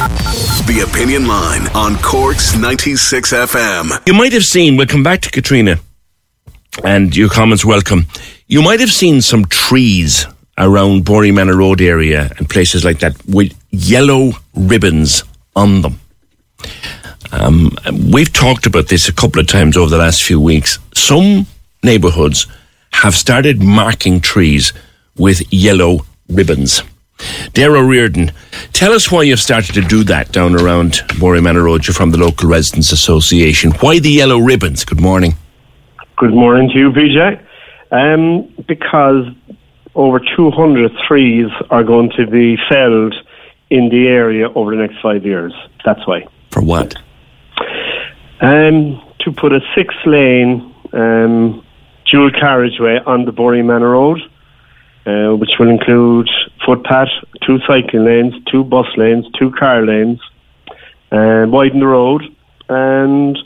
The 0.00 0.88
Opinion 0.90 1.26
Line 1.26 1.66
on 1.74 1.96
Cork's 1.96 2.56
96 2.56 3.34
FM. 3.34 4.06
You 4.06 4.14
might 4.14 4.32
have 4.32 4.44
seen, 4.44 4.78
we'll 4.78 4.86
come 4.86 5.02
back 5.02 5.20
to 5.22 5.30
Katrina, 5.30 5.78
and 6.82 7.14
your 7.14 7.28
comments 7.28 7.66
welcome. 7.66 8.06
You 8.46 8.62
might 8.62 8.80
have 8.80 8.90
seen 8.90 9.20
some 9.20 9.44
trees 9.44 10.24
around 10.56 11.04
Boreenmanna 11.04 11.54
Road 11.54 11.82
area 11.82 12.30
and 12.38 12.48
places 12.48 12.82
like 12.82 13.00
that 13.00 13.14
with 13.26 13.52
yellow 13.72 14.32
ribbons 14.54 15.22
on 15.54 15.82
them. 15.82 16.00
Um, 17.30 17.76
we've 18.10 18.32
talked 18.32 18.64
about 18.64 18.88
this 18.88 19.06
a 19.06 19.12
couple 19.12 19.38
of 19.38 19.48
times 19.48 19.76
over 19.76 19.90
the 19.90 19.98
last 19.98 20.22
few 20.22 20.40
weeks. 20.40 20.78
Some 20.94 21.44
neighbourhoods 21.82 22.46
have 22.92 23.14
started 23.14 23.62
marking 23.62 24.22
trees 24.22 24.72
with 25.18 25.42
yellow 25.52 26.06
ribbons. 26.30 26.82
Dara 27.52 27.82
Reardon, 27.82 28.32
tell 28.72 28.92
us 28.92 29.10
why 29.10 29.22
you've 29.22 29.40
started 29.40 29.74
to 29.74 29.82
do 29.82 30.04
that 30.04 30.32
down 30.32 30.54
around 30.54 30.92
Boreenmanna 31.18 31.62
Road. 31.62 31.86
You're 31.86 31.94
from 31.94 32.10
the 32.10 32.18
local 32.18 32.48
residents 32.48 32.92
association. 32.92 33.72
Why 33.80 33.98
the 33.98 34.10
yellow 34.10 34.38
ribbons? 34.38 34.84
Good 34.84 35.00
morning. 35.00 35.34
Good 36.16 36.34
morning 36.34 36.68
to 36.70 36.78
you, 36.78 36.92
PJ. 36.92 37.44
Um, 37.92 38.52
because 38.68 39.26
over 39.94 40.20
200 40.20 40.92
trees 41.08 41.50
are 41.70 41.82
going 41.82 42.10
to 42.16 42.26
be 42.26 42.56
felled 42.68 43.14
in 43.70 43.88
the 43.88 44.08
area 44.08 44.50
over 44.52 44.70
the 44.74 44.80
next 44.80 45.00
five 45.00 45.24
years. 45.24 45.52
That's 45.84 46.06
why. 46.06 46.26
For 46.50 46.62
what? 46.62 46.94
Um, 48.40 49.02
to 49.20 49.32
put 49.32 49.52
a 49.52 49.60
six 49.74 49.94
lane 50.06 50.74
um, 50.92 51.64
dual 52.10 52.30
carriageway 52.30 53.00
on 53.06 53.24
the 53.24 53.32
Boreenmanna 53.32 53.92
Road, 53.92 54.20
uh, 55.06 55.34
which 55.36 55.50
will 55.58 55.68
include 55.68 56.28
footpath, 56.64 57.08
two 57.46 57.58
cycling 57.66 58.04
lanes, 58.04 58.34
two 58.50 58.64
bus 58.64 58.86
lanes, 58.96 59.26
two 59.38 59.50
car 59.52 59.84
lanes, 59.84 60.20
and 61.10 61.50
widen 61.50 61.80
the 61.80 61.86
road 61.86 62.22
and 62.68 63.36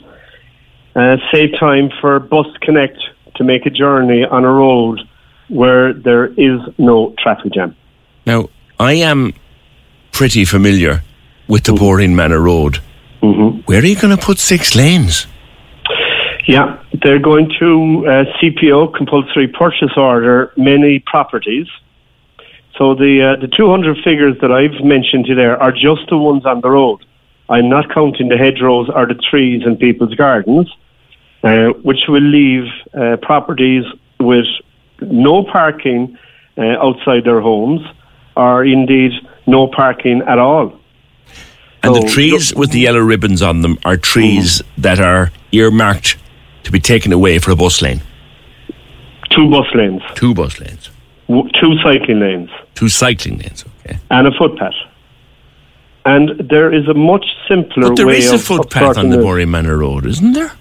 uh, 0.95 1.17
save 1.31 1.57
time 1.59 1.89
for 1.99 2.19
Bus 2.19 2.45
Connect 2.61 2.97
to 3.35 3.43
make 3.43 3.65
a 3.65 3.69
journey 3.69 4.23
on 4.23 4.45
a 4.45 4.51
road 4.51 5.01
where 5.49 5.93
there 5.93 6.27
is 6.27 6.61
no 6.77 7.13
traffic 7.19 7.53
jam. 7.53 7.75
Now, 8.25 8.49
I 8.79 8.93
am 8.93 9.33
pretty 10.11 10.45
familiar 10.45 11.03
with 11.47 11.65
the 11.65 11.73
Boreenmanna 11.73 12.41
Road. 12.41 12.79
Mm-hmm. 13.21 13.61
Where 13.65 13.81
are 13.81 13.85
you 13.85 13.95
going 13.95 14.15
to 14.15 14.23
put 14.23 14.39
six 14.39 14.75
lanes? 14.75 15.27
Yeah, 16.47 16.83
they're 17.01 17.19
going 17.19 17.51
to 17.59 18.05
uh, 18.07 18.25
CPO, 18.37 18.93
compulsory 18.95 19.47
purchase 19.47 19.97
order, 19.97 20.53
many 20.55 20.99
properties. 20.99 21.67
So 22.77 22.93
the 22.93 23.35
uh, 23.37 23.41
the 23.41 23.47
200 23.47 24.03
figures 24.03 24.37
that 24.41 24.51
I've 24.51 24.83
mentioned 24.83 25.25
to 25.25 25.35
there 25.35 25.61
are 25.61 25.71
just 25.71 26.07
the 26.09 26.17
ones 26.17 26.45
on 26.45 26.61
the 26.61 26.69
road. 26.69 27.03
I'm 27.49 27.69
not 27.69 27.91
counting 27.93 28.29
the 28.29 28.37
hedgerows 28.37 28.89
or 28.93 29.07
the 29.07 29.15
trees 29.15 29.63
in 29.65 29.77
people's 29.77 30.13
gardens, 30.13 30.69
uh, 31.43 31.69
which 31.83 32.01
will 32.07 32.21
leave 32.21 32.65
uh, 32.93 33.17
properties 33.21 33.85
with 34.19 34.45
no 35.01 35.43
parking 35.43 36.17
uh, 36.57 36.61
outside 36.61 37.23
their 37.23 37.41
homes, 37.41 37.81
or 38.35 38.65
indeed 38.65 39.13
no 39.47 39.67
parking 39.67 40.21
at 40.27 40.37
all. 40.37 40.79
And 41.81 41.95
the 41.95 42.07
trees 42.07 42.53
with 42.55 42.71
the 42.71 42.79
yellow 42.79 42.99
ribbons 42.99 43.41
on 43.41 43.61
them 43.61 43.77
are 43.85 43.95
trees 43.95 44.61
that 44.77 44.99
are 44.99 45.31
earmarked 45.51 46.17
to 46.65 46.71
be 46.71 46.79
taken 46.79 47.13
away 47.13 47.39
for 47.39 47.51
a 47.51 47.55
bus 47.55 47.81
lane. 47.81 48.01
Two 49.31 49.49
bus 49.49 49.67
lanes, 49.73 50.01
Two 50.15 50.33
bus 50.33 50.59
lanes, 50.59 50.89
w- 51.27 51.49
two 51.59 51.75
cycling 51.83 52.19
lanes, 52.19 52.49
two 52.75 52.89
cycling 52.89 53.37
lanes. 53.39 53.63
Okay. 53.85 53.97
and 54.11 54.27
a 54.27 54.31
footpath. 54.31 54.73
And 56.05 56.47
there 56.49 56.71
is 56.71 56.87
a 56.87 56.93
much 56.93 57.25
simpler 57.47 57.89
But 57.89 57.95
there 57.95 58.05
way 58.07 58.19
is 58.19 58.31
a 58.31 58.35
of, 58.35 58.41
of 58.41 58.45
footpath 58.45 58.97
on 58.97 59.09
the. 59.09 59.17
Borey 59.17 59.47
Manor 59.47 59.77
Road, 59.79 60.05
isn't 60.05 60.33
there? 60.33 60.51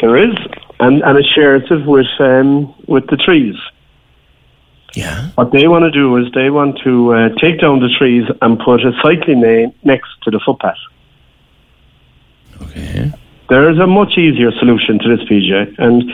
There 0.00 0.16
is, 0.16 0.34
and 0.80 1.02
and 1.02 1.18
it 1.18 1.26
shares 1.34 1.62
it 1.70 1.86
with 1.86 2.06
um, 2.18 2.74
with 2.86 3.06
the 3.08 3.16
trees. 3.16 3.56
Yeah. 4.94 5.28
What 5.34 5.52
they 5.52 5.68
want 5.68 5.82
to 5.84 5.90
do 5.90 6.16
is 6.16 6.32
they 6.32 6.48
want 6.48 6.78
to 6.84 7.12
uh, 7.12 7.28
take 7.38 7.60
down 7.60 7.80
the 7.80 7.90
trees 7.98 8.24
and 8.40 8.58
put 8.58 8.80
a 8.80 8.92
cycling 9.02 9.42
lane 9.42 9.74
next 9.84 10.08
to 10.22 10.30
the 10.30 10.40
footpath. 10.44 10.78
Okay. 12.62 13.12
There 13.48 13.70
is 13.70 13.78
a 13.78 13.86
much 13.86 14.18
easier 14.18 14.50
solution 14.52 14.98
to 14.98 15.16
this, 15.16 15.26
PJ. 15.28 15.78
And 15.78 16.10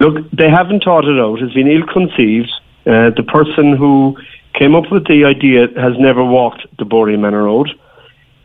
look, 0.00 0.30
they 0.32 0.50
haven't 0.50 0.82
thought 0.82 1.04
it 1.04 1.20
out. 1.20 1.40
It's 1.40 1.54
been 1.54 1.68
ill-conceived. 1.68 2.50
Uh, 2.86 3.10
the 3.10 3.22
person 3.22 3.76
who 3.76 4.16
came 4.54 4.74
up 4.74 4.90
with 4.90 5.06
the 5.06 5.24
idea 5.24 5.68
has 5.80 5.94
never 5.98 6.24
walked 6.24 6.66
the 6.78 6.84
Boreenmanna 6.84 7.44
Road. 7.44 7.70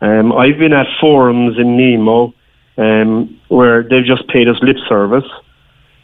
Um, 0.00 0.32
I've 0.32 0.58
been 0.58 0.72
at 0.72 0.86
forums 1.00 1.58
in 1.58 1.76
Nemo 1.76 2.32
um, 2.78 3.40
where 3.48 3.82
they've 3.82 4.04
just 4.04 4.26
paid 4.28 4.48
us 4.48 4.56
lip 4.62 4.78
service, 4.88 5.28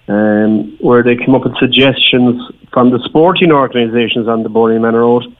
um, 0.09 0.77
where 0.81 1.03
they 1.03 1.17
came 1.17 1.35
up 1.35 1.45
with 1.45 1.57
suggestions 1.59 2.43
from 2.73 2.91
the 2.91 3.03
sporting 3.05 3.53
organisations 3.53 4.29
on 4.29 4.43
the 4.43 4.51
Boreenmanna 4.51 5.01
Road, 5.01 5.37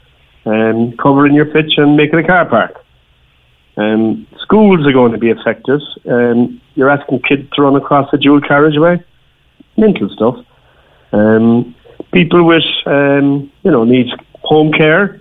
um, 0.47 0.97
covering 0.97 1.35
your 1.35 1.47
pitch 1.47 1.75
and 1.77 1.97
making 1.97 2.19
a 2.19 2.27
car 2.27 2.47
park. 2.47 2.86
Um, 3.77 4.27
schools 4.41 4.87
are 4.87 4.93
going 4.93 5.13
to 5.13 5.19
be 5.19 5.31
affected. 5.31 5.83
Um, 6.09 6.61
you're 6.75 6.89
asking 6.89 7.21
kids 7.23 7.49
to 7.55 7.63
run 7.63 7.77
across 7.77 8.13
a 8.13 8.17
dual 8.19 8.41
carriageway, 8.41 9.03
mental 9.77 10.09
stuff. 10.11 10.37
Um, 11.13 11.75
people 12.13 12.45
with, 12.45 12.65
um, 12.87 13.51
you 13.63 13.71
know, 13.71 13.85
needs 13.85 14.11
home 14.43 14.73
care, 14.73 15.21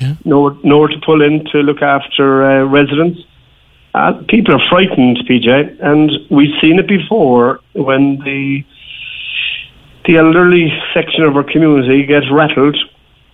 Yeah. 0.00 0.14
nowhere, 0.24 0.54
nowhere 0.62 0.88
to 0.88 1.00
pull 1.04 1.22
in 1.22 1.44
to 1.46 1.58
look 1.62 1.82
after 1.82 2.44
uh, 2.44 2.64
residents. 2.64 3.20
Uh, 3.94 4.12
people 4.28 4.54
are 4.54 4.68
frightened, 4.68 5.18
PJ, 5.28 5.78
and 5.80 6.12
we've 6.30 6.54
seen 6.60 6.78
it 6.78 6.86
before 6.86 7.60
when 7.72 8.18
the 8.24 8.64
the 10.04 10.18
elderly 10.18 10.72
section 10.94 11.24
of 11.24 11.36
our 11.36 11.42
community 11.42 12.04
gets 12.04 12.30
rattled. 12.30 12.76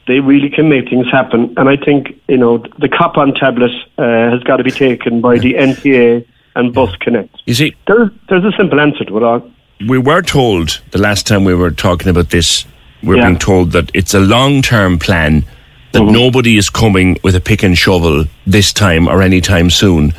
They 0.09 0.19
really 0.21 0.51
can 0.51 0.69
make 0.69 0.89
things 0.89 1.07
happen, 1.11 1.55
and 1.57 1.69
I 1.69 1.77
think 1.77 2.21
you 2.29 2.37
know 2.37 2.59
the 2.79 2.89
cop 2.89 3.17
on 3.17 3.35
tablet 3.35 3.71
uh, 3.99 4.03
has 4.31 4.43
got 4.43 4.57
to 4.57 4.65
be 4.65 4.73
taken 4.73 5.21
by 5.21 5.39
the 5.39 5.55
NTA 5.55 6.27
and 6.57 6.75
Bus 6.75 6.95
Connect. 6.97 7.35
You 7.47 7.55
see, 7.55 7.75
There's 7.87 8.11
there's 8.29 8.45
a 8.45 8.53
simple 8.57 8.81
answer 8.81 9.05
to 9.05 9.17
it 9.17 9.23
all. 9.23 9.49
we 9.89 9.99
were 9.99 10.23
told 10.23 10.81
the 10.91 10.99
last 10.99 11.27
time 11.27 11.45
we 11.45 11.55
were 11.55 11.71
talking 11.71 12.09
about 12.09 12.31
this, 12.31 12.67
we 13.03 13.11
were 13.11 13.17
Yeah. 13.17 13.27
being 13.29 13.39
told 13.39 13.73
that 13.73 13.91
it's 13.95 14.13
a 14.15 14.21
long 14.21 14.61
term 14.63 14.99
plan, 14.99 15.45
that 15.93 16.03
nobody 16.05 16.57
is 16.57 16.69
coming 16.69 17.17
with 17.23 17.35
a 17.37 17.41
pick 17.41 17.63
and 17.63 17.79
shovel 17.79 18.25
this 18.47 18.73
time 18.73 19.07
or 19.09 19.23
any 19.23 19.41
time 19.41 19.71
soon. 19.71 20.13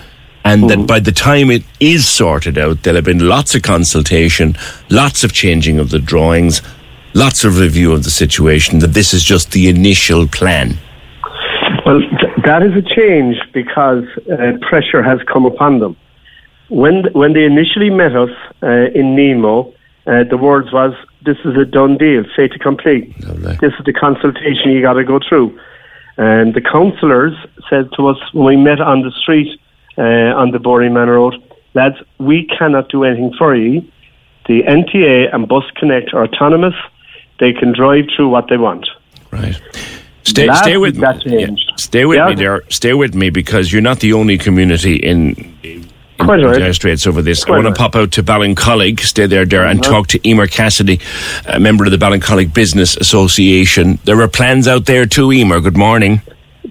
And 0.46 0.70
that 0.70 0.88
by 0.88 1.00
the 1.00 1.14
time 1.14 1.50
it 1.52 1.64
is 1.80 2.06
sorted 2.08 2.58
out, 2.58 2.84
there'll 2.84 2.98
have 2.98 3.06
been 3.06 3.28
lots 3.30 3.56
of 3.56 3.62
consultation, 3.62 4.58
lots 4.90 5.24
of 5.24 5.32
changing 5.32 5.80
of 5.80 5.90
the 5.90 6.00
drawings, 6.00 6.62
lots 7.14 7.44
of 7.44 7.60
review 7.60 7.92
of 7.94 8.04
the 8.04 8.10
situation, 8.10 8.80
that 8.80 8.94
this 8.94 9.14
is 9.14 9.24
just 9.24 9.52
the 9.52 9.70
initial 9.70 10.28
plan. 10.28 10.78
Well, 11.86 12.00
th- 12.00 12.34
that 12.46 12.64
is 12.64 12.74
a 12.76 12.82
change 12.82 13.38
because 13.54 14.06
uh, 14.32 14.54
pressure 14.62 15.04
has 15.04 15.20
come 15.32 15.46
upon 15.46 15.80
them. 15.80 15.98
When 16.70 17.06
when 17.14 17.34
they 17.34 17.44
initially 17.44 17.90
met 17.90 18.16
us 18.16 18.32
uh, 18.64 18.90
in 18.96 19.16
Nemo, 19.16 19.74
uh, 20.08 20.24
the 20.24 20.38
words 20.38 20.72
was, 20.72 20.94
"This 21.24 21.38
is 21.46 21.58
a 21.58 21.66
done 21.66 21.98
deal, 21.98 22.24
fait 22.36 22.56
accompli. 22.56 23.14
Lovely. 23.20 23.58
This 23.62 23.74
is 23.78 23.86
the 23.86 23.94
consultation 23.94 24.72
you 24.72 24.82
got 24.82 24.94
to 24.94 25.04
go 25.04 25.20
through." 25.28 25.60
And 26.18 26.54
the 26.54 26.62
councillors 26.62 27.34
said 27.70 27.90
to 27.98 28.08
us 28.08 28.18
when 28.34 28.46
we 28.46 28.56
met 28.56 28.80
on 28.80 29.02
the 29.02 29.12
street 29.12 29.60
uh, 29.98 30.42
on 30.42 30.52
the 30.52 30.60
Boreenmanna 30.60 31.08
Road, 31.08 31.36
lads, 31.74 31.98
we 32.20 32.46
cannot 32.46 32.90
do 32.90 33.04
anything 33.04 33.34
for 33.38 33.56
you. 33.56 33.82
The 34.48 34.64
NTA 34.64 35.34
and 35.34 35.48
Bus 35.48 35.64
Connect 35.76 36.14
are 36.14 36.24
autonomous. 36.24 36.76
They 37.40 37.54
can 37.54 37.74
drive 37.74 38.06
through 38.16 38.30
what 38.30 38.48
they 38.48 38.58
want. 38.58 38.88
Right. 39.32 39.60
Stay, 40.24 40.48
stay 40.56 40.78
with 40.78 40.96
me. 40.96 41.08
Yeah, 41.26 41.48
stay 41.76 42.06
with 42.06 42.18
yeah. 42.18 42.30
me 42.30 42.36
there. 42.36 42.64
Stay 42.70 42.94
with 42.94 43.14
me 43.14 43.30
because 43.30 43.74
you're 43.74 43.82
not 43.82 44.00
the 44.00 44.14
only 44.14 44.38
community 44.38 44.96
in, 44.96 45.36
in 45.64 45.84
Quite 46.20 46.44
right. 46.44 46.76
Straits 46.76 47.08
over 47.08 47.22
this. 47.22 47.44
Quite 47.44 47.54
I 47.54 47.58
want 47.58 47.66
right. 47.66 47.76
to 47.76 47.80
pop 47.80 47.96
out 47.96 48.12
to 48.14 48.24
Ballincollig, 48.24 49.00
stay 49.00 49.26
there, 49.26 49.46
there, 49.46 49.66
and 49.66 49.80
uh-huh. 49.80 49.92
talk 49.92 50.08
to 50.08 50.28
Emer 50.28 50.48
Cassidy, 50.48 51.00
a 51.48 51.60
member 51.60 51.86
of 51.86 51.92
the 51.92 51.98
Ballincollig 51.98 52.54
Business 52.54 52.96
Association. 52.98 54.00
There 54.06 54.20
are 54.22 54.28
plans 54.28 54.68
out 54.68 54.86
there 54.86 55.06
too, 55.06 55.32
Emer. 55.32 55.60
Good 55.60 55.78
morning. 55.78 56.22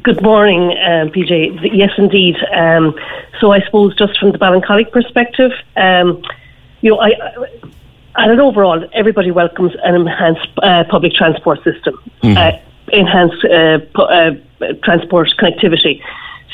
Good 0.02 0.22
morning, 0.22 0.70
um, 0.78 1.10
PJ. 1.10 1.70
Yes, 1.72 1.90
indeed. 1.98 2.36
Um, 2.54 2.94
so 3.40 3.52
I 3.52 3.60
suppose 3.62 3.96
just 3.96 4.18
from 4.18 4.32
the 4.32 4.38
Ballincollig 4.38 4.90
perspective, 4.90 5.52
um, 5.76 6.22
you 6.80 6.90
know, 6.90 6.98
I, 6.98 7.08
I, 7.08 7.46
at 8.16 8.30
an 8.30 8.40
overall, 8.40 8.84
everybody 8.92 9.30
welcomes 9.30 9.72
an 9.84 9.94
enhanced 9.94 10.48
uh, 10.62 10.84
public 10.90 11.12
transport 11.14 11.62
system. 11.64 11.98
Mm-hmm. 12.22 12.36
Uh, 12.36 12.52
enhanced 12.92 13.44
uh, 13.44 13.78
pu- 13.94 14.02
uh, 14.02 14.32
transport 14.84 15.32
connectivity. 15.38 16.02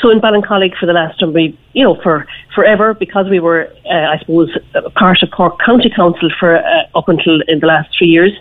So 0.01 0.11
in 0.11 0.21
Ballincollig 0.21 0.77
for 0.79 0.87
the 0.87 0.93
last 0.93 1.21
number, 1.21 1.41
you 1.41 1.85
know, 1.85 2.01
for 2.01 2.27
forever, 2.55 2.95
because 2.95 3.27
we 3.29 3.41
were, 3.41 3.69
uh, 3.87 4.15
I 4.15 4.19
suppose, 4.21 4.57
part 4.95 5.23
of 5.23 5.31
Cork 5.33 5.59
County 5.59 5.91
Council 5.91 6.31
for 6.39 6.57
uh, 6.57 6.83
up 6.95 7.09
until 7.09 7.41
in 7.49 7.59
the 7.59 7.67
last 7.67 7.89
three 7.99 8.07
years, 8.07 8.33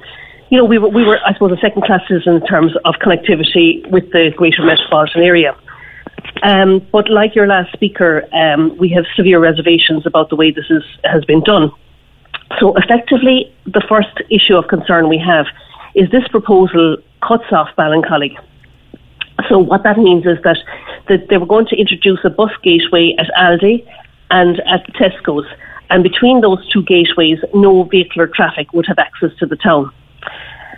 you 0.49 0.57
know, 0.57 0.65
we 0.65 0.77
were, 0.77 0.89
we 0.89 1.03
were, 1.03 1.19
I 1.25 1.33
suppose, 1.33 1.51
a 1.51 1.59
second 1.59 1.83
class 1.83 2.01
citizen 2.07 2.35
in 2.35 2.45
terms 2.45 2.73
of 2.85 2.95
connectivity 2.95 3.89
with 3.89 4.11
the 4.11 4.31
greater 4.37 4.63
metropolitan 4.63 5.23
area. 5.23 5.55
Um, 6.43 6.85
but 6.91 7.09
like 7.09 7.35
your 7.35 7.47
last 7.47 7.73
speaker, 7.73 8.27
um, 8.31 8.77
we 8.77 8.89
have 8.89 9.05
severe 9.15 9.39
reservations 9.39 10.05
about 10.05 10.29
the 10.29 10.35
way 10.35 10.51
this 10.51 10.69
is, 10.69 10.83
has 11.03 11.25
been 11.25 11.41
done. 11.41 11.71
So 12.59 12.75
effectively, 12.75 13.53
the 13.65 13.83
first 13.88 14.21
issue 14.29 14.55
of 14.55 14.67
concern 14.67 15.09
we 15.09 15.17
have 15.17 15.45
is 15.95 16.09
this 16.11 16.27
proposal 16.29 16.97
cuts 17.21 17.51
off 17.51 17.69
Ballincollig. 17.77 18.38
So 19.49 19.59
what 19.59 19.83
that 19.83 19.97
means 19.97 20.25
is 20.25 20.38
that, 20.44 20.57
that 21.09 21.27
they 21.29 21.38
were 21.38 21.45
going 21.45 21.67
to 21.67 21.75
introduce 21.75 22.19
a 22.23 22.29
bus 22.29 22.51
gateway 22.63 23.15
at 23.19 23.27
Aldi 23.38 23.88
and 24.31 24.59
at 24.61 24.85
Tesco's. 24.94 25.45
And 25.89 26.03
between 26.03 26.41
those 26.41 26.67
two 26.69 26.83
gateways, 26.83 27.39
no 27.53 27.83
vehicular 27.83 28.27
traffic 28.27 28.73
would 28.73 28.85
have 28.88 28.99
access 28.99 29.31
to 29.39 29.45
the 29.45 29.55
town. 29.55 29.91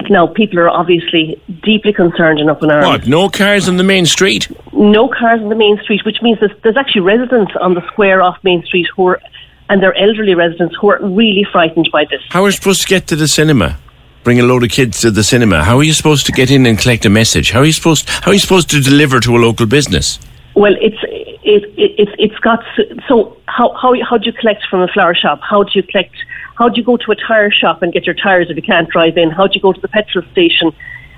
Now, 0.10 0.27
people 0.27 0.60
are 0.60 0.69
obviously 0.69 1.42
deeply 1.63 1.92
concerned 1.92 2.39
in 2.39 2.50
Upper 2.50 2.68
What? 2.68 3.07
No 3.07 3.30
cars 3.30 3.68
on 3.68 3.77
the 3.77 3.83
main 3.83 4.06
street? 4.06 4.48
No 4.71 5.10
cars 5.10 5.42
on 5.42 5.50
the 5.50 5.56
main 5.56 5.77
street, 5.81 6.06
which 6.06 6.21
means 6.21 6.39
there's, 6.39 6.54
there's 6.63 6.77
actually 6.77 7.01
residents 7.01 7.51
on 7.60 7.74
the 7.74 7.86
square 7.88 8.21
off 8.21 8.38
Main 8.44 8.63
Street 8.63 8.88
who 8.95 9.07
are, 9.07 9.21
and 9.69 9.81
they're 9.81 9.98
elderly 9.98 10.36
residents 10.36 10.75
who 10.80 10.89
are 10.89 11.00
really 11.01 11.45
frightened 11.51 11.89
by 11.92 12.06
this. 12.06 12.21
How 12.30 12.44
are 12.44 12.48
you 12.48 12.51
supposed 12.51 12.81
to 12.81 12.88
get 12.88 13.07
to 13.07 13.16
the 13.16 13.27
cinema? 13.27 13.77
bring 14.24 14.39
a 14.39 14.44
load 14.44 14.63
of 14.63 14.69
kids 14.69 15.01
to 15.01 15.12
the 15.12 15.24
cinema. 15.24 15.63
How 15.63 15.77
are 15.77 15.83
you 15.83 15.94
supposed 15.94 16.25
to 16.27 16.31
get 16.31 16.51
in 16.51 16.66
and 16.66 16.77
collect 16.77 17.06
a 17.06 17.10
message? 17.10 17.51
How 17.51 17.62
are 17.62 17.66
you 17.66 17.71
supposed 17.71 18.07
How 18.10 18.31
are 18.31 18.33
you 18.33 18.39
supposed 18.39 18.69
to 18.71 18.81
deliver 18.81 19.19
to 19.21 19.36
a 19.36 19.39
local 19.39 19.66
business? 19.66 20.19
Well, 20.56 20.75
it's 20.80 20.98
it, 21.42 21.63
it, 21.77 22.10
it's 22.19 22.39
got 22.39 22.63
so 23.07 23.38
how 23.48 23.74
how 23.74 23.95
how 24.04 24.18
do 24.18 24.25
you 24.25 24.33
collect 24.33 24.66
from 24.69 24.81
a 24.81 24.88
flower 24.88 25.16
shop? 25.16 25.39
How 25.42 25.63
do 25.63 25.71
you 25.74 25.83
collect? 25.83 26.16
How 26.57 26.69
do 26.69 26.75
you 26.80 26.83
go 26.83 26.98
to 26.98 27.12
a 27.12 27.16
tire 27.16 27.51
shop 27.51 27.81
and 27.81 27.94
get 27.94 28.06
your 28.06 28.16
tires 28.16 28.48
if 28.50 28.56
you 28.56 28.62
can't 28.62 28.89
drive 28.89 29.18
in? 29.18 29.30
How 29.31 29.48
do 29.48 29.54
you 29.56 29.62
go 29.62 29.71
to 29.71 29.81
the 29.81 29.88
petrol 29.88 30.25
station 30.31 30.74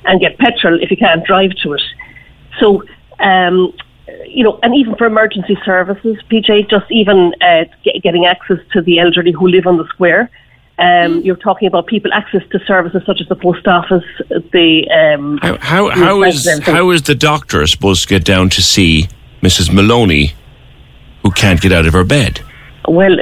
and 0.06 0.20
get 0.20 0.38
petrol 0.38 0.82
if 0.82 0.92
you 0.92 0.98
can't 0.98 1.26
drive 1.26 1.52
to 1.64 1.74
it? 1.74 1.82
So. 2.60 2.84
Um, 3.20 3.74
you 4.26 4.44
know, 4.44 4.60
and 4.64 4.76
even 4.76 4.96
for 4.96 5.06
emergency 5.06 5.58
services, 5.66 6.18
PJ, 6.30 6.70
just 6.70 6.86
even 6.92 7.34
uh, 7.42 7.66
get, 7.84 8.02
getting 8.02 8.26
access 8.26 8.58
to 8.74 8.82
the 8.82 9.00
elderly 9.00 9.32
who 9.32 9.48
live 9.48 9.68
on 9.68 9.78
the 9.78 9.88
square, 9.88 10.30
um, 10.80 11.22
you're 11.22 11.36
talking 11.36 11.68
about 11.68 11.86
people 11.86 12.12
access 12.14 12.42
to 12.52 12.60
services 12.66 13.04
such 13.06 13.22
as 13.22 13.28
the 13.28 13.36
post 13.36 13.68
office, 13.68 14.04
the 14.30 14.90
um, 14.90 15.38
how 15.38 15.58
how, 15.60 15.90
how 15.90 16.24
is 16.24 16.48
how 16.64 16.90
is 16.90 17.04
the 17.04 17.14
doctor 17.14 17.66
supposed 17.68 18.04
to 18.04 18.08
get 18.08 18.24
down 18.24 18.50
to 18.50 18.62
see 18.62 19.08
Mrs. 19.42 19.72
Maloney, 19.72 20.34
who 21.22 21.32
can't 21.32 21.62
get 21.62 21.72
out 21.72 21.86
of 21.86 21.94
her 21.94 22.04
bed? 22.04 22.42
Well, 22.88 23.16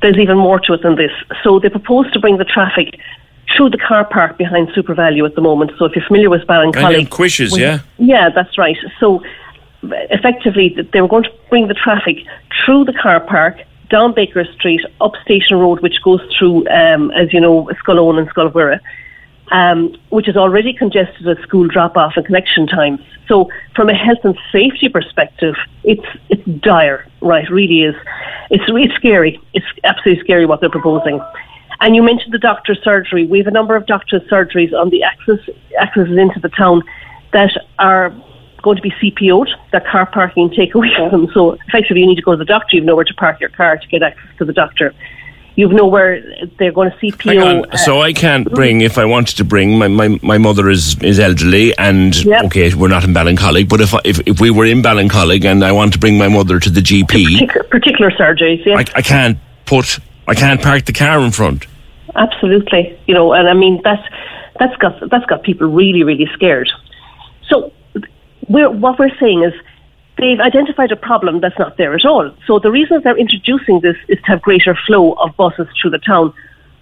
there's 0.00 0.18
even 0.18 0.38
more 0.38 0.58
to 0.60 0.72
it 0.72 0.82
than 0.82 0.96
this. 0.96 1.12
So 1.44 1.60
they 1.60 1.68
propose 1.68 2.10
to 2.12 2.18
bring 2.18 2.38
the 2.38 2.44
traffic 2.44 2.98
through 3.56 3.70
the 3.70 3.78
car 3.78 4.04
park 4.04 4.38
behind 4.38 4.68
SuperValu 4.68 5.24
at 5.24 5.34
the 5.34 5.40
moment. 5.40 5.72
So 5.78 5.84
if 5.84 5.94
you're 5.94 6.04
familiar 6.04 6.30
with 6.30 6.42
Ballincollig, 6.42 7.10
Quish's, 7.10 7.56
yeah, 7.56 7.80
yeah, 7.98 8.28
that's 8.30 8.58
right. 8.58 8.76
So 8.98 9.22
effectively, 9.82 10.76
they 10.92 11.00
were 11.00 11.08
going 11.08 11.24
to 11.24 11.32
bring 11.50 11.68
the 11.68 11.74
traffic 11.74 12.18
through 12.64 12.84
the 12.84 12.92
car 12.92 13.20
park 13.20 13.58
down 13.90 14.14
Baker 14.14 14.44
Street, 14.54 14.80
up 15.00 15.12
Station 15.22 15.58
Road, 15.58 15.80
which 15.80 16.02
goes 16.02 16.20
through, 16.36 16.66
um, 16.68 17.10
as 17.12 17.32
you 17.32 17.40
know, 17.40 17.68
Scoil 17.78 17.96
Eoin 17.96 18.18
and 18.18 18.28
Scoil 18.30 18.50
Mhuire, 18.50 18.80
um, 19.50 19.94
which 20.08 20.28
is 20.28 20.36
already 20.36 20.72
congested 20.72 21.28
at 21.28 21.40
school 21.42 21.68
drop-off 21.68 22.14
and 22.16 22.24
collection 22.24 22.66
times. 22.66 23.00
So, 23.28 23.50
from 23.76 23.90
a 23.90 23.94
health 23.94 24.24
and 24.24 24.36
safety 24.50 24.88
perspective, 24.88 25.54
it's 25.84 26.06
it's 26.30 26.42
dire, 26.60 27.06
right? 27.20 27.48
Really 27.50 27.82
is. 27.82 27.94
It's 28.50 28.66
really 28.72 28.92
scary. 28.96 29.38
It's 29.52 29.66
absolutely 29.84 30.24
scary 30.24 30.46
what 30.46 30.60
they're 30.60 30.70
proposing. 30.70 31.20
And 31.80 31.94
you 31.94 32.02
mentioned 32.02 32.32
the 32.32 32.38
doctor's 32.38 32.82
surgery. 32.82 33.26
We 33.26 33.38
have 33.38 33.46
a 33.46 33.52
number 33.52 33.76
of 33.76 33.86
doctor's 33.86 34.22
surgeries 34.22 34.72
on 34.72 34.90
the 34.90 35.02
access 35.02 35.40
accesses 35.80 36.16
into 36.16 36.40
the 36.40 36.48
town 36.48 36.82
that 37.32 37.50
are 37.78 38.14
going 38.62 38.76
to 38.76 38.82
be 38.82 38.90
CPO'd, 38.90 39.50
that 39.72 39.86
car 39.86 40.06
parking 40.06 40.50
take 40.50 40.74
away 40.74 40.90
from 40.96 41.10
them. 41.10 41.28
So 41.34 41.52
effectively, 41.68 42.00
you 42.00 42.06
need 42.06 42.16
to 42.16 42.22
go 42.22 42.32
to 42.32 42.38
the 42.38 42.44
doctor. 42.44 42.76
You've 42.76 42.84
nowhere 42.84 43.04
to 43.04 43.14
park 43.14 43.40
your 43.40 43.50
car 43.50 43.76
to 43.76 43.88
get 43.88 44.02
access 44.02 44.36
to 44.38 44.44
the 44.44 44.52
doctor. 44.52 44.94
You've 45.54 45.72
nowhere 45.72 46.22
they're 46.58 46.72
going 46.72 46.90
to 46.90 46.96
CPO. 46.96 47.72
Uh, 47.72 47.76
so 47.76 48.00
I 48.00 48.14
can't 48.14 48.50
bring 48.50 48.80
if 48.80 48.96
I 48.96 49.04
wanted 49.04 49.36
to 49.36 49.44
bring 49.44 49.78
my, 49.78 49.88
my, 49.88 50.08
my 50.22 50.38
mother 50.38 50.70
is 50.70 50.96
is 51.02 51.20
elderly 51.20 51.76
and 51.76 52.16
yep. 52.24 52.46
okay 52.46 52.72
we're 52.72 52.88
not 52.88 53.04
in 53.04 53.12
Ballincollig 53.12 53.68
but 53.68 53.82
if, 53.82 53.92
if 54.02 54.26
if 54.26 54.40
we 54.40 54.50
were 54.50 54.64
in 54.64 54.80
Ballincollig 54.80 55.44
and 55.44 55.62
I 55.62 55.72
want 55.72 55.92
to 55.92 55.98
bring 55.98 56.16
my 56.16 56.28
mother 56.28 56.58
to 56.58 56.70
the 56.70 56.80
GP 56.80 57.06
particular, 57.06 57.64
particular 57.64 58.10
surgeries 58.12 58.64
yeah 58.64 58.76
I, 58.76 58.84
I 58.94 59.02
can't 59.02 59.38
put 59.66 59.98
I 60.26 60.34
can't 60.34 60.62
park 60.62 60.86
the 60.86 60.94
car 60.94 61.20
in 61.20 61.32
front 61.32 61.66
absolutely 62.14 62.98
you 63.06 63.12
know 63.12 63.34
and 63.34 63.46
I 63.46 63.52
mean 63.52 63.82
that's 63.84 64.08
that's 64.58 64.76
got 64.76 65.10
that's 65.10 65.26
got 65.26 65.42
people 65.42 65.68
really 65.68 66.02
really 66.02 66.30
scared 66.32 66.70
so 67.48 67.72
we're, 68.52 68.70
what 68.70 68.98
we're 68.98 69.16
saying 69.18 69.44
is 69.44 69.52
they've 70.18 70.40
identified 70.40 70.92
a 70.92 70.96
problem 70.96 71.40
that's 71.40 71.58
not 71.58 71.76
there 71.76 71.94
at 71.94 72.04
all. 72.04 72.30
So 72.46 72.58
the 72.58 72.70
reason 72.70 73.00
they're 73.02 73.16
introducing 73.16 73.80
this 73.80 73.96
is 74.08 74.18
to 74.18 74.26
have 74.26 74.42
greater 74.42 74.76
flow 74.86 75.12
of 75.14 75.36
buses 75.36 75.66
through 75.80 75.90
the 75.90 75.98
town. 75.98 76.32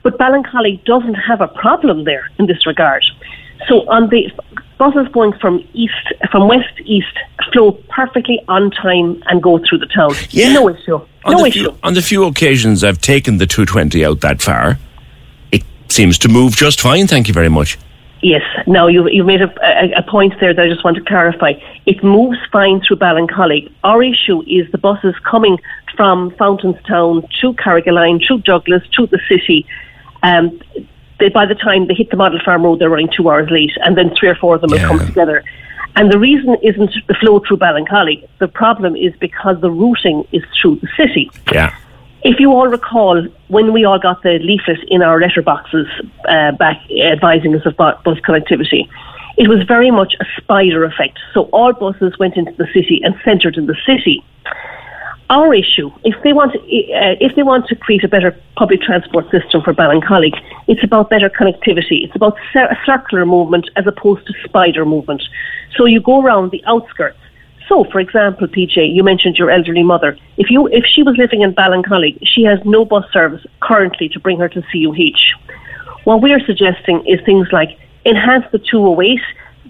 But 0.02 0.18
Ballincollig 0.18 0.84
doesn't 0.84 1.14
have 1.14 1.40
a 1.40 1.48
problem 1.48 2.04
there 2.04 2.28
in 2.38 2.46
this 2.46 2.66
regard. 2.66 3.04
So 3.68 3.88
on 3.90 4.08
the 4.08 4.30
buses 4.78 5.06
going 5.12 5.34
from 5.34 5.62
east, 5.74 5.94
from 6.30 6.48
west 6.48 6.80
east, 6.84 7.14
flow 7.52 7.72
perfectly 7.88 8.40
on 8.48 8.70
time 8.70 9.22
and 9.26 9.42
go 9.42 9.58
through 9.58 9.78
the 9.78 9.86
town. 9.86 10.12
Yeah. 10.30 10.52
No 10.52 10.68
issue. 10.68 11.00
On 11.24 11.32
no 11.36 11.44
issue. 11.44 11.70
Few, 11.70 11.78
on 11.82 11.94
the 11.94 12.02
few 12.02 12.24
occasions 12.24 12.82
I've 12.82 13.00
taken 13.00 13.36
the 13.36 13.46
220 13.46 14.04
out 14.04 14.20
that 14.22 14.40
far, 14.40 14.78
it 15.52 15.62
seems 15.88 16.16
to 16.18 16.28
move 16.28 16.56
just 16.56 16.80
fine. 16.80 17.06
Thank 17.06 17.28
you 17.28 17.34
very 17.34 17.50
much. 17.50 17.78
Yes. 18.22 18.42
Now, 18.66 18.86
you, 18.86 19.08
you 19.08 19.24
made 19.24 19.40
a, 19.40 19.50
a, 19.62 19.98
a, 19.98 20.02
point 20.02 20.34
there 20.40 20.52
that 20.52 20.62
I 20.62 20.68
just 20.68 20.84
want 20.84 20.96
to 20.98 21.04
clarify. 21.04 21.54
It 21.86 22.04
moves 22.04 22.38
fine 22.52 22.82
through 22.86 22.98
Ballincollig. 22.98 23.72
Our 23.82 24.02
issue 24.02 24.42
is 24.42 24.70
the 24.72 24.78
buses 24.78 25.14
coming 25.24 25.58
from 25.96 26.30
Fountainstown 26.32 27.26
to 27.40 27.54
Carrigaline, 27.54 28.24
through 28.26 28.42
Douglas, 28.42 28.82
to 28.96 29.06
the 29.06 29.18
city. 29.28 29.66
Um, 30.22 30.60
they, 31.18 31.30
by 31.30 31.46
the 31.46 31.54
time 31.54 31.86
they 31.86 31.94
hit 31.94 32.10
the 32.10 32.16
Model 32.16 32.40
Farm 32.44 32.62
Road, 32.62 32.78
they're 32.78 32.90
running 32.90 33.10
two 33.14 33.30
hours 33.30 33.50
late, 33.50 33.72
and 33.84 33.96
then 33.96 34.14
three 34.18 34.28
or 34.28 34.34
four 34.34 34.56
of 34.56 34.60
them 34.60 34.70
yeah. 34.70 34.90
will 34.90 34.98
come 34.98 35.06
together. 35.06 35.42
And 35.96 36.12
the 36.12 36.18
reason 36.18 36.56
isn't 36.62 36.92
the 37.08 37.14
flow 37.14 37.40
through 37.40 37.56
Ballincollig. 37.56 38.28
The 38.38 38.48
problem 38.48 38.96
is 38.96 39.14
because 39.18 39.60
the 39.60 39.70
routing 39.70 40.26
is 40.32 40.42
through 40.60 40.76
the 40.76 40.88
city. 40.96 41.30
Yeah. 41.52 41.74
If 42.22 42.38
you 42.38 42.52
all 42.52 42.68
recall, 42.68 43.26
when 43.48 43.72
we 43.72 43.84
all 43.84 43.98
got 43.98 44.22
the 44.22 44.38
leaflet 44.40 44.78
in 44.88 45.02
our 45.02 45.20
letterboxes 45.20 45.86
uh, 46.28 46.52
back 46.52 46.78
advising 46.90 47.54
us 47.54 47.64
of 47.64 47.76
bus 47.76 48.18
connectivity, 48.20 48.88
it 49.38 49.48
was 49.48 49.62
very 49.66 49.90
much 49.90 50.14
a 50.20 50.24
spider 50.36 50.84
effect. 50.84 51.18
So 51.32 51.44
all 51.44 51.72
buses 51.72 52.18
went 52.18 52.36
into 52.36 52.52
the 52.52 52.66
city 52.74 53.00
and 53.02 53.14
centred 53.24 53.56
in 53.56 53.66
the 53.66 53.76
city. 53.86 54.22
Our 55.30 55.54
issue, 55.54 55.90
if 56.04 56.20
they 56.22 56.32
want, 56.32 56.52
to, 56.52 56.58
uh, 56.58 57.14
if 57.20 57.36
they 57.36 57.44
want 57.44 57.68
to 57.68 57.76
create 57.76 58.04
a 58.04 58.08
better 58.08 58.36
public 58.56 58.82
transport 58.82 59.30
system 59.30 59.62
for 59.62 59.72
Ballincollig, 59.72 60.34
it's 60.66 60.82
about 60.84 61.08
better 61.08 61.30
connectivity. 61.30 62.04
It's 62.04 62.16
about 62.16 62.36
a 62.54 62.76
circular 62.84 63.24
movement 63.24 63.70
as 63.76 63.86
opposed 63.86 64.26
to 64.26 64.34
spider 64.44 64.84
movement. 64.84 65.22
So 65.76 65.86
you 65.86 66.00
go 66.00 66.20
around 66.20 66.50
the 66.50 66.62
outskirts 66.66 67.16
so, 67.70 67.84
for 67.92 68.00
example, 68.00 68.48
PJ, 68.48 68.92
you 68.92 69.04
mentioned 69.04 69.36
your 69.38 69.48
elderly 69.48 69.84
mother. 69.84 70.18
If 70.36 70.50
you 70.50 70.66
if 70.66 70.84
she 70.92 71.04
was 71.04 71.16
living 71.16 71.42
in 71.42 71.54
Ballincollig, 71.54 72.18
she 72.32 72.42
has 72.42 72.58
no 72.64 72.84
bus 72.84 73.04
service 73.12 73.46
currently 73.60 74.08
to 74.08 74.18
bring 74.18 74.38
her 74.40 74.48
to 74.48 74.60
CUH. 74.70 75.22
What 76.02 76.20
we 76.20 76.32
are 76.32 76.40
suggesting 76.50 77.06
is 77.06 77.20
things 77.24 77.46
like 77.52 77.78
enhance 78.04 78.44
the 78.50 78.58
208, 78.58 79.20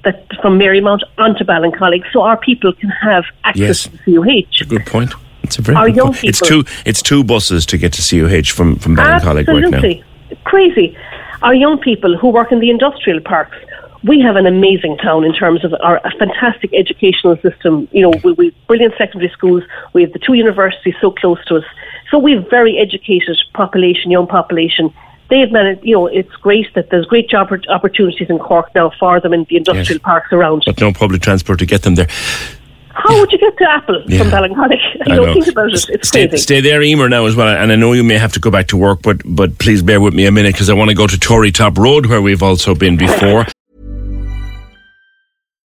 that 0.04 0.26
from 0.40 0.58
Marymount 0.58 1.02
onto 1.18 1.44
Ballincollig, 1.44 2.02
so 2.10 2.22
our 2.22 2.38
people 2.38 2.72
can 2.72 2.88
have 2.88 3.24
access 3.44 3.60
Yes. 3.60 3.88
to 3.88 3.98
CUH. 4.04 4.66
Good 4.66 4.86
point. 4.86 5.12
It's 5.42 5.58
a 5.58 5.62
very 5.62 5.76
Our 5.76 5.88
good 5.88 5.96
young 5.96 6.12
point. 6.14 6.24
It's 6.24 6.40
two. 6.40 6.64
It's 6.86 7.02
two 7.02 7.22
buses 7.22 7.66
to 7.66 7.76
get 7.76 7.92
to 7.98 8.02
CUH 8.08 8.50
from 8.56 8.76
from 8.76 8.96
Ballincollig 8.96 9.46
right 9.46 9.70
now. 9.70 9.76
Absolutely. 9.76 10.04
Crazy. 10.44 10.96
Our 11.42 11.54
young 11.54 11.76
people 11.78 12.16
who 12.16 12.28
work 12.28 12.50
in 12.50 12.60
the 12.60 12.70
industrial 12.70 13.20
parks, 13.20 13.58
we 14.04 14.20
have 14.20 14.36
an 14.36 14.46
amazing 14.46 14.96
town 14.98 15.24
in 15.24 15.32
terms 15.34 15.64
of 15.64 15.74
our 15.82 15.98
a 16.04 16.10
fantastic 16.18 16.72
educational 16.72 17.36
system. 17.38 17.88
You 17.92 18.02
know, 18.02 18.12
we, 18.24 18.32
we 18.32 18.44
have 18.46 18.54
brilliant 18.66 18.94
secondary 18.96 19.30
schools. 19.30 19.62
We 19.92 20.02
have 20.02 20.12
the 20.12 20.18
two 20.18 20.34
universities 20.34 20.94
so 21.00 21.10
close 21.10 21.42
to 21.46 21.56
us. 21.56 21.64
So 22.10 22.18
we 22.18 22.32
have 22.32 22.48
very 22.50 22.78
educated 22.78 23.38
population, 23.54 24.10
young 24.10 24.26
population. 24.26 24.92
They 25.28 25.40
have 25.40 25.52
managed, 25.52 25.84
you 25.84 25.94
know, 25.94 26.06
it's 26.08 26.34
great 26.36 26.66
that 26.74 26.90
there's 26.90 27.06
great 27.06 27.28
job 27.28 27.52
opportunities 27.68 28.28
in 28.30 28.38
Cork 28.38 28.74
now 28.74 28.90
for 28.98 29.20
them 29.20 29.32
in 29.32 29.44
the 29.48 29.56
industrial 29.58 29.98
Yes. 29.98 30.02
parks 30.02 30.32
around. 30.32 30.62
But 30.66 30.80
no 30.80 30.92
public 30.92 31.22
transport 31.22 31.58
to 31.60 31.66
get 31.66 31.82
them 31.82 31.94
there. 31.94 32.08
How 32.92 33.18
would 33.20 33.30
you 33.30 33.38
get 33.38 33.56
to 33.58 33.70
Apple 33.70 34.02
Yeah. 34.08 34.18
from 34.18 34.30
Ballincollig? 34.30 34.80
I 35.06 35.14
know. 35.14 35.32
think 35.32 35.46
about 35.46 35.68
it. 35.72 35.86
It's 35.88 36.08
stay, 36.08 36.26
crazy. 36.26 36.42
stay 36.42 36.60
there, 36.60 36.82
Emer, 36.82 37.08
now 37.08 37.26
as 37.26 37.36
well. 37.36 37.46
And 37.48 37.70
I 37.70 37.76
know 37.76 37.92
you 37.92 38.02
may 38.02 38.18
have 38.18 38.32
to 38.32 38.40
go 38.40 38.50
back 38.50 38.66
to 38.68 38.76
work, 38.76 39.02
but 39.02 39.22
but 39.24 39.58
please 39.58 39.82
bear 39.82 40.00
with 40.00 40.14
me 40.14 40.26
a 40.26 40.32
minute 40.32 40.54
because 40.54 40.68
I 40.68 40.74
want 40.74 40.88
to 40.90 40.96
go 40.96 41.06
to 41.06 41.18
Tory 41.18 41.52
Top 41.52 41.78
Road 41.78 42.06
where 42.06 42.20
we've 42.20 42.42
also 42.42 42.74
been 42.74 42.96
before. 42.96 43.46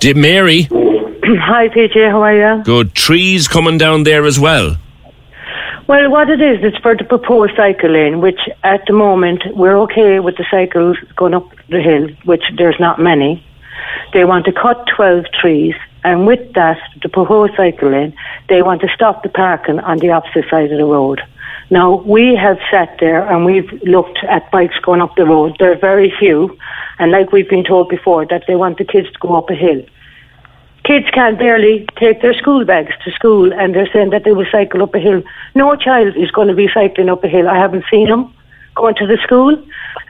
Did 0.00 0.16
Mary, 0.16 0.62
Hi, 0.70 1.68
PJ. 1.68 2.10
How 2.10 2.22
are 2.22 2.56
you? 2.56 2.64
good 2.64 2.94
trees 2.94 3.48
coming 3.48 3.78
down 3.78 4.02
there 4.02 4.24
as 4.24 4.38
well. 4.38 4.76
Well, 5.88 6.10
what 6.10 6.30
it 6.30 6.40
is, 6.40 6.62
it's 6.62 6.78
for 6.78 6.96
the 6.96 7.04
proposed 7.04 7.54
cycle 7.56 7.90
lane, 7.90 8.20
which 8.20 8.40
at 8.62 8.86
the 8.86 8.92
moment 8.92 9.42
we're 9.54 9.76
okay 9.80 10.20
with 10.20 10.36
the 10.36 10.46
cycles 10.50 10.96
going 11.16 11.34
up 11.34 11.48
the 11.68 11.80
hill, 11.80 12.08
which 12.24 12.44
there's 12.56 12.78
not 12.78 12.98
many. 13.00 13.44
They 14.12 14.24
want 14.24 14.44
to 14.46 14.52
cut 14.52 14.86
12 14.94 15.26
trees, 15.40 15.74
and 16.04 16.26
with 16.26 16.52
that, 16.54 16.78
the 17.02 17.08
proposed 17.08 17.54
cycle 17.56 17.90
lane, 17.90 18.14
they 18.48 18.62
want 18.62 18.80
to 18.82 18.88
stop 18.94 19.22
the 19.22 19.28
parking 19.28 19.80
on 19.80 19.98
the 19.98 20.10
opposite 20.10 20.48
side 20.48 20.70
of 20.70 20.78
the 20.78 20.84
road. 20.84 21.20
Now, 21.72 22.02
we 22.02 22.34
have 22.34 22.58
sat 22.70 22.98
there 23.00 23.26
and 23.26 23.46
we've 23.46 23.72
looked 23.82 24.18
at 24.28 24.50
bikes 24.50 24.78
going 24.80 25.00
up 25.00 25.16
the 25.16 25.24
road. 25.24 25.56
There 25.58 25.72
are 25.72 25.78
very 25.92 26.12
few, 26.18 26.54
and 26.98 27.10
like 27.10 27.32
we've 27.32 27.48
been 27.48 27.64
told 27.64 27.88
before, 27.88 28.26
that 28.26 28.44
they 28.46 28.56
want 28.56 28.76
the 28.76 28.84
kids 28.84 29.10
to 29.10 29.18
go 29.18 29.36
up 29.36 29.48
a 29.48 29.54
hill. 29.54 29.82
Kids 30.84 31.06
can 31.14 31.38
barely 31.38 31.86
take 31.96 32.20
their 32.20 32.34
school 32.34 32.66
bags 32.66 32.92
to 33.06 33.10
school 33.12 33.54
and 33.54 33.74
they're 33.74 33.88
saying 33.90 34.10
that 34.10 34.24
they 34.24 34.32
will 34.32 34.44
cycle 34.52 34.82
up 34.82 34.94
a 34.94 34.98
hill. 34.98 35.22
No 35.54 35.74
child 35.74 36.14
is 36.14 36.30
going 36.30 36.48
to 36.48 36.54
be 36.54 36.68
cycling 36.74 37.08
up 37.08 37.24
a 37.24 37.28
hill. 37.28 37.48
I 37.48 37.56
haven't 37.56 37.86
seen 37.90 38.06
them 38.06 38.34
going 38.74 38.94
to 38.96 39.06
the 39.06 39.16
school. 39.22 39.56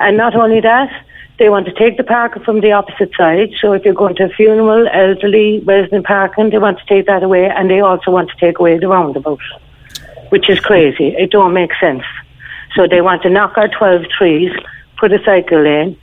And 0.01 0.17
not 0.17 0.35
only 0.35 0.61
that, 0.63 0.91
they 1.39 1.49
want 1.49 1.67
to 1.67 1.73
take 1.75 1.97
the 1.97 2.03
parking 2.03 2.43
from 2.43 2.61
the 2.61 2.73
opposite 2.73 3.13
side. 3.17 3.51
So 3.61 3.73
if 3.73 3.85
you're 3.85 3.95
going 3.95 4.17
to 4.17 4.25
a 4.25 4.29
funeral, 4.31 4.89
elderly, 4.93 5.61
resident 5.61 6.07
parking, 6.07 6.51
they 6.51 6.59
want 6.59 6.81
to 6.81 6.87
take 6.87 7.07
that 7.07 7.23
away 7.23 7.49
and 7.49 7.71
they 7.71 7.79
also 7.79 8.11
want 8.11 8.31
to 8.31 8.37
take 8.37 8.59
away 8.59 8.79
the 8.79 8.89
roundabout, 8.89 9.39
which 10.33 10.49
is 10.49 10.59
crazy. 10.61 11.09
It 11.09 11.31
don't 11.31 11.53
make 11.53 11.73
sense. 11.79 12.05
So 12.75 12.87
they 12.87 13.03
want 13.03 13.21
to 13.25 13.29
knock 13.29 13.59
our 13.59 13.69
12 13.69 14.05
trees, 14.17 14.51
put 14.97 15.13
a 15.13 15.23
cycle 15.23 15.63
lane, 15.63 15.95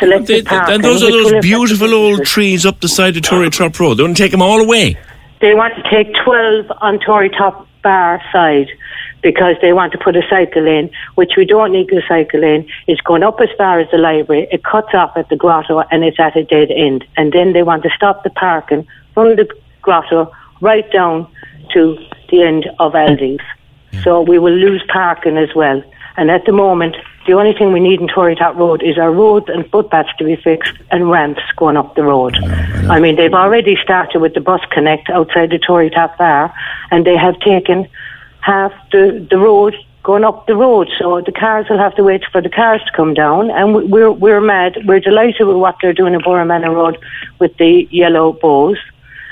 select 0.00 0.26
They, 0.26 0.40
the 0.40 0.48
parking. 0.48 0.74
and 0.74 0.84
those 0.84 1.04
are 1.04 1.12
those 1.12 1.40
beautiful 1.40 1.94
old 1.94 2.24
trees 2.24 2.66
up 2.66 2.80
the 2.80 2.88
side 2.88 3.16
of 3.16 3.22
Tory 3.22 3.48
Top 3.48 3.78
Road. 3.78 3.94
They 3.94 4.02
want 4.02 4.16
to 4.16 4.22
take 4.24 4.32
them 4.32 4.42
all 4.42 4.60
away. 4.60 4.98
They 5.40 5.54
want 5.54 5.74
to 5.76 5.82
take 5.88 6.12
12 6.24 6.72
on 6.80 6.98
Tory 6.98 7.30
Top 7.30 7.68
Bar 7.84 8.20
side 8.32 8.66
because 9.22 9.54
they 9.62 9.72
want 9.72 9.92
to 9.92 9.98
put 9.98 10.16
a 10.16 10.22
cycle 10.28 10.62
lane, 10.62 10.90
which 11.14 11.34
we 11.36 11.44
don't 11.44 11.70
need 11.70 11.88
a 11.92 12.04
cycle 12.08 12.40
lane. 12.40 12.68
It's 12.88 13.00
going 13.02 13.22
up 13.22 13.40
as 13.40 13.50
far 13.56 13.78
as 13.78 13.88
the 13.92 13.98
library. 13.98 14.48
It 14.50 14.64
cuts 14.64 14.94
off 14.94 15.16
at 15.16 15.28
the 15.28 15.36
grotto 15.36 15.78
and 15.92 16.02
it's 16.02 16.18
at 16.18 16.36
a 16.36 16.42
dead 16.42 16.72
end. 16.72 17.04
And 17.16 17.32
then 17.32 17.52
they 17.52 17.62
want 17.62 17.84
to 17.84 17.90
stop 17.94 18.24
the 18.24 18.30
parking 18.30 18.84
from 19.14 19.36
the 19.36 19.48
grotto 19.80 20.32
right 20.60 20.90
down 20.90 21.28
to 21.74 21.96
the 22.30 22.42
end 22.42 22.66
of 22.80 22.94
Aldi's. 22.94 23.44
So 24.02 24.20
we 24.20 24.38
will 24.38 24.54
lose 24.54 24.82
parking 24.92 25.36
as 25.36 25.54
well. 25.54 25.82
And 26.16 26.30
at 26.30 26.44
the 26.46 26.52
moment, 26.52 26.96
the 27.26 27.32
only 27.34 27.52
thing 27.52 27.72
we 27.72 27.80
need 27.80 28.00
in 28.00 28.08
Tory 28.08 28.34
Top 28.36 28.56
Road 28.56 28.82
is 28.82 28.96
our 28.98 29.12
roads 29.12 29.46
and 29.48 29.68
footpaths 29.70 30.08
to 30.18 30.24
be 30.24 30.36
fixed 30.36 30.72
and 30.90 31.10
ramps 31.10 31.42
going 31.56 31.76
up 31.76 31.94
the 31.94 32.04
road. 32.04 32.36
Oh, 32.40 32.88
I 32.88 33.00
mean, 33.00 33.16
they've 33.16 33.34
already 33.34 33.76
started 33.82 34.20
with 34.20 34.34
the 34.34 34.40
bus 34.40 34.60
connect 34.70 35.10
outside 35.10 35.50
the 35.50 35.58
Tory 35.58 35.90
Top 35.90 36.16
Bar, 36.16 36.54
and 36.90 37.04
they 37.04 37.16
have 37.16 37.38
taken 37.40 37.88
half 38.40 38.72
the, 38.92 39.26
the 39.28 39.38
road 39.38 39.74
going 40.04 40.22
up 40.24 40.46
the 40.46 40.54
road. 40.54 40.88
So 40.98 41.20
the 41.20 41.32
cars 41.32 41.66
will 41.68 41.78
have 41.78 41.96
to 41.96 42.04
wait 42.04 42.22
for 42.30 42.40
the 42.40 42.48
cars 42.48 42.80
to 42.86 42.92
come 42.96 43.12
down. 43.12 43.50
And 43.50 43.74
we- 43.74 43.84
we're, 43.84 44.12
we're 44.12 44.40
mad. 44.40 44.78
We're 44.86 45.00
delighted 45.00 45.46
with 45.48 45.56
what 45.56 45.76
they're 45.82 45.92
doing 45.92 46.14
in 46.14 46.20
Boreenmanna 46.20 46.72
Road 46.72 46.96
with 47.40 47.56
the 47.58 47.88
yellow 47.90 48.32
bows. 48.32 48.78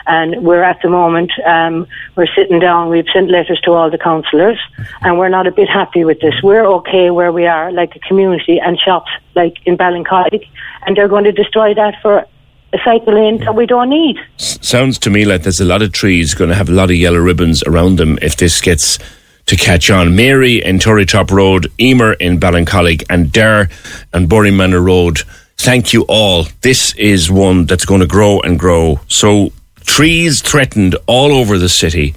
And 0.06 0.44
we're 0.44 0.62
at 0.62 0.80
the 0.82 0.90
moment, 0.90 1.32
um, 1.46 1.86
we're 2.16 2.28
sitting 2.36 2.58
down, 2.58 2.90
we've 2.90 3.06
sent 3.12 3.30
letters 3.30 3.60
to 3.64 3.72
all 3.72 3.90
the 3.90 3.98
councillors, 3.98 4.58
and 5.02 5.18
we're 5.18 5.28
not 5.28 5.46
a 5.46 5.52
bit 5.52 5.68
happy 5.68 6.04
with 6.04 6.20
this. 6.20 6.34
We're 6.42 6.66
okay 6.66 7.10
where 7.10 7.32
we 7.32 7.46
are, 7.46 7.72
like 7.72 7.96
a 7.96 8.00
community, 8.00 8.60
and 8.60 8.78
shops 8.78 9.10
like 9.34 9.56
in 9.64 9.76
Ballincollig, 9.76 10.46
and 10.86 10.96
they're 10.96 11.08
going 11.08 11.24
to 11.24 11.32
destroy 11.32 11.74
that 11.74 11.94
for 12.02 12.26
a 12.72 12.78
cycle 12.84 13.14
lane 13.14 13.38
that 13.44 13.54
we 13.54 13.66
don't 13.66 13.88
need. 13.88 14.18
S- 14.38 14.58
sounds 14.60 14.98
to 15.00 15.10
me 15.10 15.24
like 15.24 15.42
there's 15.42 15.60
a 15.60 15.64
lot 15.64 15.80
of 15.80 15.92
trees 15.92 16.34
going 16.34 16.50
to 16.50 16.56
have 16.56 16.68
a 16.68 16.72
lot 16.72 16.90
of 16.90 16.96
yellow 16.96 17.18
ribbons 17.18 17.62
around 17.62 17.96
them 17.96 18.18
if 18.20 18.36
this 18.36 18.60
gets 18.60 18.98
to 19.46 19.56
catch 19.56 19.90
on. 19.90 20.16
Mary 20.16 20.62
in 20.62 20.78
Tory 20.78 21.06
Top 21.06 21.30
Road, 21.30 21.70
Emer 21.80 22.14
in 22.14 22.38
Ballincollig, 22.38 23.04
and 23.08 23.30
Dare 23.32 23.68
and 24.12 24.28
Manor 24.28 24.80
Road. 24.80 25.20
Thank 25.56 25.92
you 25.92 26.04
all. 26.08 26.46
This 26.62 26.94
is 26.96 27.30
one 27.30 27.66
that's 27.66 27.84
going 27.84 28.00
to 28.00 28.06
grow 28.06 28.40
and 28.40 28.58
grow. 28.58 29.00
So 29.08 29.52
trees 29.86 30.42
threatened 30.42 30.96
all 31.06 31.32
over 31.32 31.58
the 31.58 31.68
city 31.68 32.14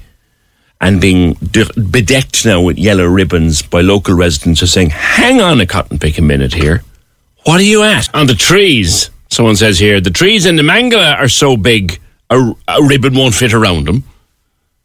and 0.79 1.01
being 1.01 1.35
bedecked 1.35 2.45
now 2.45 2.61
with 2.61 2.77
yellow 2.77 3.05
ribbons 3.05 3.61
by 3.61 3.81
local 3.81 4.15
residents 4.15 4.61
are 4.61 4.67
saying, 4.67 4.91
hang 4.91 5.41
on 5.41 5.59
a 5.59 5.65
cotton 5.65 5.97
pick 5.99 6.17
a 6.17 6.21
minute 6.21 6.53
here. 6.53 6.83
What 7.45 7.59
are 7.59 7.63
you 7.63 7.83
at? 7.83 8.13
On 8.13 8.27
the 8.27 8.35
trees, 8.35 9.09
someone 9.29 9.55
says 9.55 9.79
here, 9.79 10.01
the 10.01 10.11
trees 10.11 10.45
in 10.45 10.55
the 10.55 10.63
Mangala 10.63 11.15
are 11.17 11.29
so 11.29 11.57
big, 11.57 11.99
a, 12.29 12.53
a 12.67 12.83
ribbon 12.83 13.15
won't 13.15 13.33
fit 13.33 13.53
around 13.53 13.87
them, 13.87 14.03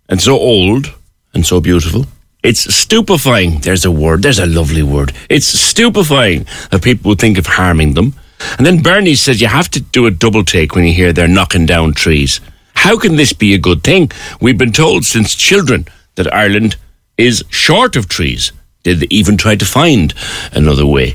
and 0.08 0.20
so 0.20 0.34
old 0.34 0.94
and 1.34 1.44
so 1.44 1.60
beautiful. 1.60 2.06
It's 2.42 2.74
stupefying. 2.74 3.60
There's 3.60 3.84
a 3.84 3.90
word. 3.90 4.22
There's 4.22 4.38
a 4.38 4.46
lovely 4.46 4.82
word. 4.82 5.12
It's 5.28 5.46
stupefying 5.46 6.46
that 6.70 6.82
people 6.82 7.10
would 7.10 7.20
think 7.20 7.38
of 7.38 7.46
harming 7.46 7.94
them. 7.94 8.14
And 8.58 8.66
then 8.66 8.82
Bernie 8.82 9.14
says 9.14 9.40
you 9.40 9.46
have 9.46 9.70
to 9.70 9.80
do 9.80 10.06
a 10.06 10.10
double 10.10 10.44
take 10.44 10.74
when 10.74 10.84
you 10.84 10.92
hear 10.92 11.12
they're 11.12 11.28
knocking 11.28 11.66
down 11.66 11.94
trees. 11.94 12.40
How 12.74 12.98
can 12.98 13.16
this 13.16 13.32
be 13.32 13.54
a 13.54 13.58
good 13.58 13.82
thing? 13.82 14.10
We've 14.40 14.58
been 14.58 14.72
told 14.72 15.04
since 15.04 15.34
children 15.34 15.86
that 16.16 16.32
Ireland 16.32 16.76
is 17.16 17.44
short 17.48 17.96
of 17.96 18.08
trees. 18.08 18.52
Did 18.82 19.00
they 19.00 19.06
even 19.10 19.36
try 19.36 19.54
to 19.54 19.64
find 19.64 20.12
another 20.52 20.84
way? 20.84 21.14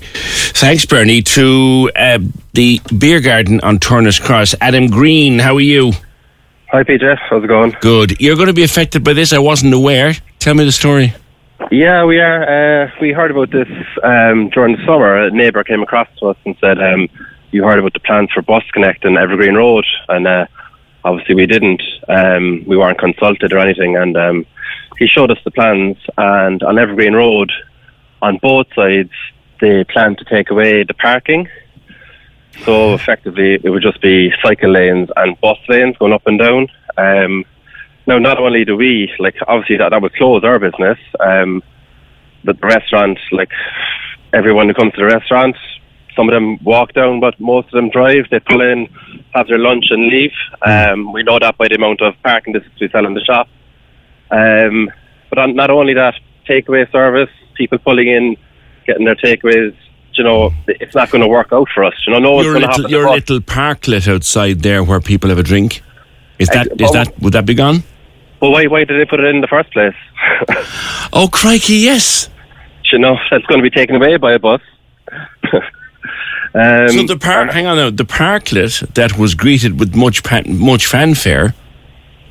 Thanks, 0.53 0.85
Bernie. 0.85 1.21
To 1.21 1.91
uh, 1.95 2.19
the 2.53 2.79
beer 2.97 3.19
garden 3.19 3.59
on 3.61 3.79
Turner's 3.79 4.19
Cross, 4.19 4.55
Adam 4.61 4.87
Green. 4.87 5.39
How 5.39 5.55
are 5.55 5.61
you? 5.61 5.91
Hi, 6.71 6.83
PJ. 6.83 7.17
How's 7.29 7.43
it 7.43 7.47
going? 7.47 7.75
Good. 7.81 8.21
You're 8.21 8.35
going 8.35 8.47
to 8.47 8.53
be 8.53 8.63
affected 8.63 9.03
by 9.03 9.13
this. 9.13 9.33
I 9.33 9.39
wasn't 9.39 9.73
aware. 9.73 10.13
Tell 10.39 10.53
me 10.53 10.63
the 10.63 10.71
story. 10.71 11.13
Yeah, 11.71 12.05
we 12.05 12.19
are. 12.19 12.83
Uh, 12.83 12.91
we 13.01 13.11
heard 13.11 13.31
about 13.31 13.51
this 13.51 13.67
um, 14.03 14.49
during 14.49 14.77
the 14.77 14.85
summer. 14.85 15.25
A 15.25 15.31
neighbour 15.31 15.63
came 15.63 15.81
across 15.81 16.07
to 16.19 16.27
us 16.27 16.37
and 16.45 16.55
said, 16.61 16.81
um, 16.81 17.09
"You 17.51 17.65
heard 17.65 17.79
about 17.79 17.93
the 17.93 17.99
plans 17.99 18.31
for 18.31 18.41
Bus 18.41 18.63
Connect 18.71 19.03
in 19.03 19.17
Evergreen 19.17 19.55
Road?" 19.55 19.85
And 20.07 20.27
uh, 20.27 20.47
obviously 21.07 21.35
we 21.35 21.45
didn't. 21.45 21.81
Um, 22.07 22.63
we 22.67 22.77
weren't 22.77 22.99
consulted 22.99 23.53
or 23.53 23.59
anything, 23.59 23.95
and 23.95 24.15
um, 24.17 24.45
he 24.97 25.07
showed 25.07 25.31
us 25.31 25.39
the 25.43 25.51
plans. 25.51 25.97
And 26.17 26.61
on 26.63 26.77
Evergreen 26.77 27.13
Road, 27.13 27.51
on 28.21 28.37
both 28.41 28.67
sides, 28.75 29.11
they 29.61 29.83
plan 29.85 30.15
to 30.17 30.25
take 30.25 30.49
away 30.49 30.83
the 30.83 30.93
parking. 30.93 31.47
So 32.65 32.93
effectively, 32.93 33.59
it 33.63 33.69
would 33.69 33.83
just 33.83 34.01
be 34.01 34.31
cycle 34.43 34.71
lanes 34.71 35.09
and 35.15 35.39
bus 35.41 35.57
lanes 35.69 35.97
going 35.97 36.13
up 36.13 36.25
and 36.25 36.39
down. 36.39 36.67
Um, 36.97 37.45
now, 38.07 38.17
not 38.17 38.39
only 38.39 38.65
do 38.65 38.75
we 38.75 39.13
like 39.19 39.35
obviously 39.47 39.77
that 39.77 39.89
that 39.89 40.01
would 40.01 40.13
close 40.13 40.43
our 40.43 40.59
business, 40.59 40.97
um, 41.19 41.61
but 42.43 42.59
the 42.59 42.67
restaurant, 42.67 43.19
like 43.31 43.51
everyone 44.33 44.67
who 44.67 44.73
comes 44.73 44.93
to 44.93 45.01
the 45.01 45.05
restaurant, 45.05 45.55
some 46.17 46.27
of 46.27 46.33
them 46.33 46.57
walk 46.63 46.91
down, 46.93 47.21
but 47.21 47.39
most 47.39 47.67
of 47.67 47.73
them 47.73 47.89
drive. 47.89 48.25
They 48.29 48.39
pull 48.39 48.61
in, 48.61 48.87
have 49.33 49.47
their 49.47 49.59
lunch, 49.59 49.85
and 49.91 50.07
leave. 50.07 50.33
Um, 50.63 51.13
we 51.13 51.23
know 51.23 51.37
that 51.39 51.57
by 51.57 51.67
the 51.69 51.75
amount 51.75 52.01
of 52.01 52.15
parking 52.23 52.53
distance 52.53 52.73
we 52.81 52.89
sell 52.89 53.05
in 53.05 53.13
the 53.13 53.23
shop. 53.23 53.47
Um, 54.31 54.91
but 55.29 55.37
on, 55.37 55.55
not 55.55 55.69
only 55.69 55.93
that, 55.93 56.15
takeaway 56.49 56.91
service, 56.91 57.29
people 57.53 57.77
pulling 57.77 58.07
in, 58.07 58.35
getting 58.85 59.05
their 59.05 59.15
takeaways. 59.15 59.75
You 60.13 60.23
know, 60.23 60.51
it's 60.67 60.95
not 60.95 61.11
going 61.11 61.21
to 61.21 61.27
work 61.27 61.53
out 61.53 61.67
for 61.73 61.83
us. 61.83 61.93
You 62.07 62.13
know, 62.13 62.19
no 62.19 62.31
one's 62.31 62.47
going 62.47 62.61
to 62.61 62.67
have 62.67 62.89
your 62.89 63.07
little 63.07 63.39
parklet 63.39 64.07
outside 64.11 64.63
there 64.63 64.83
where 64.83 64.99
people 64.99 65.29
have 65.29 65.37
a 65.37 65.43
drink. 65.43 65.83
Is 66.39 66.49
that 66.49 66.67
is 66.81 66.91
that 66.91 67.13
would 67.21 67.33
that 67.33 67.45
be 67.45 67.53
gone? 67.53 67.83
Well, 68.41 68.51
why 68.51 68.65
why 68.65 68.83
did 68.83 68.99
they 68.99 69.05
put 69.05 69.19
it 69.19 69.27
in 69.27 69.41
the 69.41 69.47
first 69.47 69.71
place? 69.71 69.93
oh 71.13 71.29
crikey, 71.31 71.75
yes. 71.75 72.29
You 72.89 72.99
know, 72.99 73.17
that's 73.29 73.45
going 73.47 73.61
to 73.61 73.69
be 73.69 73.69
taken 73.69 73.97
away 73.97 74.15
by 74.15 74.31
a 74.31 74.39
bus. 74.39 74.61
Um, 76.53 76.89
so 76.89 77.03
the 77.03 77.17
park, 77.17 77.51
hang 77.51 77.67
on 77.67 77.77
now, 77.77 77.89
the 77.89 78.05
parklet 78.05 78.93
that 78.95 79.17
was 79.17 79.35
greeted 79.35 79.79
with 79.79 79.95
much 79.95 80.23
pan, 80.23 80.43
much 80.57 80.85
fanfare 80.87 81.53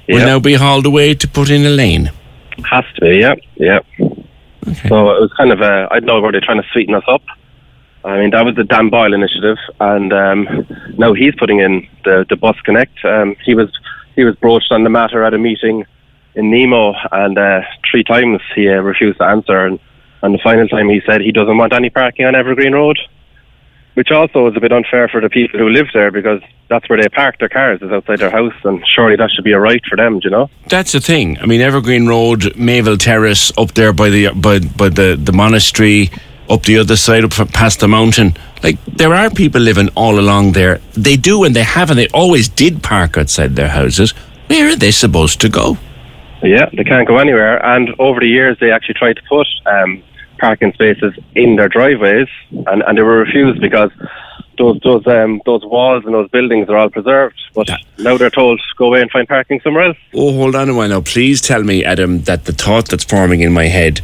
will 0.08 0.18
now 0.18 0.40
be 0.40 0.54
hauled 0.54 0.86
away 0.86 1.14
to 1.14 1.28
put 1.28 1.50
in 1.50 1.64
a 1.64 1.70
lane. 1.70 2.10
Has 2.70 2.84
to 2.94 3.00
be, 3.02 3.18
yeah, 3.18 3.34
yeah. 3.56 3.80
Okay. 4.00 4.88
So 4.88 5.10
it 5.10 5.20
was 5.20 5.32
kind 5.36 5.52
of 5.52 5.60
a, 5.60 5.88
I 5.90 6.00
don't 6.00 6.06
know, 6.06 6.20
were 6.20 6.32
they 6.32 6.40
trying 6.40 6.60
to 6.60 6.68
sweeten 6.72 6.94
us 6.94 7.04
up? 7.06 7.22
I 8.04 8.18
mean, 8.18 8.30
that 8.30 8.44
was 8.44 8.54
the 8.54 8.64
Dan 8.64 8.88
Boyle 8.88 9.12
initiative, 9.14 9.58
and 9.80 10.12
um, 10.12 10.66
now 10.96 11.12
he's 11.12 11.34
putting 11.34 11.58
in 11.58 11.88
the, 12.04 12.24
the 12.28 12.36
Bus 12.36 12.56
Connect. 12.64 13.04
Um, 13.04 13.36
he 13.44 13.54
was 13.54 13.68
he 14.14 14.24
was 14.24 14.36
broached 14.36 14.70
on 14.70 14.84
the 14.84 14.90
matter 14.90 15.24
at 15.24 15.34
a 15.34 15.38
meeting 15.38 15.84
in 16.36 16.50
Nemo, 16.50 16.94
and 17.10 17.36
uh, 17.36 17.62
three 17.90 18.04
times 18.04 18.40
he 18.54 18.68
uh, 18.68 18.80
refused 18.80 19.18
to 19.18 19.24
answer. 19.24 19.66
And, 19.66 19.80
and 20.22 20.34
the 20.34 20.38
final 20.42 20.68
time 20.68 20.88
he 20.88 21.02
said 21.04 21.20
he 21.20 21.32
doesn't 21.32 21.58
want 21.58 21.72
any 21.72 21.90
parking 21.90 22.26
on 22.26 22.34
Evergreen 22.34 22.72
Road 22.72 22.98
which 23.96 24.10
also 24.10 24.46
is 24.46 24.54
a 24.54 24.60
bit 24.60 24.72
unfair 24.72 25.08
for 25.08 25.22
the 25.22 25.30
people 25.30 25.58
who 25.58 25.70
live 25.70 25.86
there 25.94 26.10
because 26.10 26.42
that's 26.68 26.86
where 26.88 27.00
they 27.00 27.08
park 27.08 27.38
their 27.38 27.48
cars 27.48 27.80
is 27.80 27.90
outside 27.90 28.18
their 28.18 28.30
house 28.30 28.52
and 28.64 28.84
surely 28.86 29.16
that 29.16 29.30
should 29.30 29.44
be 29.44 29.52
a 29.52 29.58
right 29.58 29.82
for 29.88 29.96
them 29.96 30.20
do 30.20 30.28
you 30.28 30.30
know? 30.30 30.50
That's 30.68 30.92
the 30.92 31.00
thing. 31.00 31.38
I 31.38 31.46
mean 31.46 31.62
evergreen 31.62 32.06
road 32.06 32.54
mayville 32.56 32.98
terrace 32.98 33.50
up 33.56 33.72
there 33.72 33.94
by 33.94 34.10
the 34.10 34.32
by, 34.32 34.58
by 34.58 34.90
the, 34.90 35.18
the 35.18 35.32
monastery 35.32 36.10
up 36.50 36.62
the 36.64 36.76
other 36.78 36.96
side 36.96 37.24
up 37.24 37.32
past 37.52 37.80
the 37.80 37.88
mountain. 37.88 38.36
Like 38.62 38.84
there 38.84 39.14
are 39.14 39.30
people 39.30 39.62
living 39.62 39.88
all 39.94 40.18
along 40.18 40.52
there. 40.52 40.80
They 40.92 41.16
do 41.16 41.44
and 41.44 41.56
they 41.56 41.62
have 41.62 41.88
and 41.88 41.98
they 41.98 42.08
always 42.08 42.50
did 42.50 42.82
park 42.82 43.16
outside 43.16 43.56
their 43.56 43.70
houses. 43.70 44.10
Where 44.48 44.68
are 44.68 44.76
they 44.76 44.90
supposed 44.90 45.40
to 45.40 45.48
go? 45.48 45.78
Yeah 46.42 46.68
they 46.76 46.84
can't 46.84 47.08
go 47.08 47.16
anywhere. 47.16 47.64
And 47.64 47.94
over 47.98 48.20
the 48.20 48.28
years 48.28 48.58
they 48.60 48.70
actually 48.70 48.96
tried 48.96 49.16
to 49.16 49.22
put 49.22 49.46
um, 49.64 50.02
parking 50.38 50.72
spaces 50.72 51.14
in 51.34 51.56
their 51.56 51.68
driveways, 51.68 52.28
and, 52.50 52.82
and 52.82 52.98
they 52.98 53.02
were 53.02 53.18
refused 53.18 53.60
because 53.60 53.90
those 54.58 54.80
those 54.82 55.06
um, 55.06 55.40
those 55.44 55.64
walls 55.64 56.04
and 56.04 56.14
those 56.14 56.30
buildings 56.30 56.68
are 56.68 56.76
all 56.76 56.90
preserved. 56.90 57.40
But 57.54 57.68
yeah. 57.68 57.76
now 57.98 58.16
they're 58.16 58.30
told 58.30 58.60
go 58.76 58.86
away 58.86 59.02
and 59.02 59.10
find 59.10 59.28
parking 59.28 59.60
somewhere 59.60 59.84
else. 59.84 59.98
Oh, 60.14 60.32
hold 60.32 60.54
on 60.54 60.68
a 60.68 60.74
while 60.74 60.88
now. 60.88 61.00
Please 61.00 61.40
tell 61.40 61.62
me, 61.62 61.84
Adam, 61.84 62.22
that 62.22 62.44
the 62.44 62.52
thought 62.52 62.88
that's 62.88 63.04
forming 63.04 63.40
in 63.40 63.52
my 63.52 63.66
head 63.66 64.00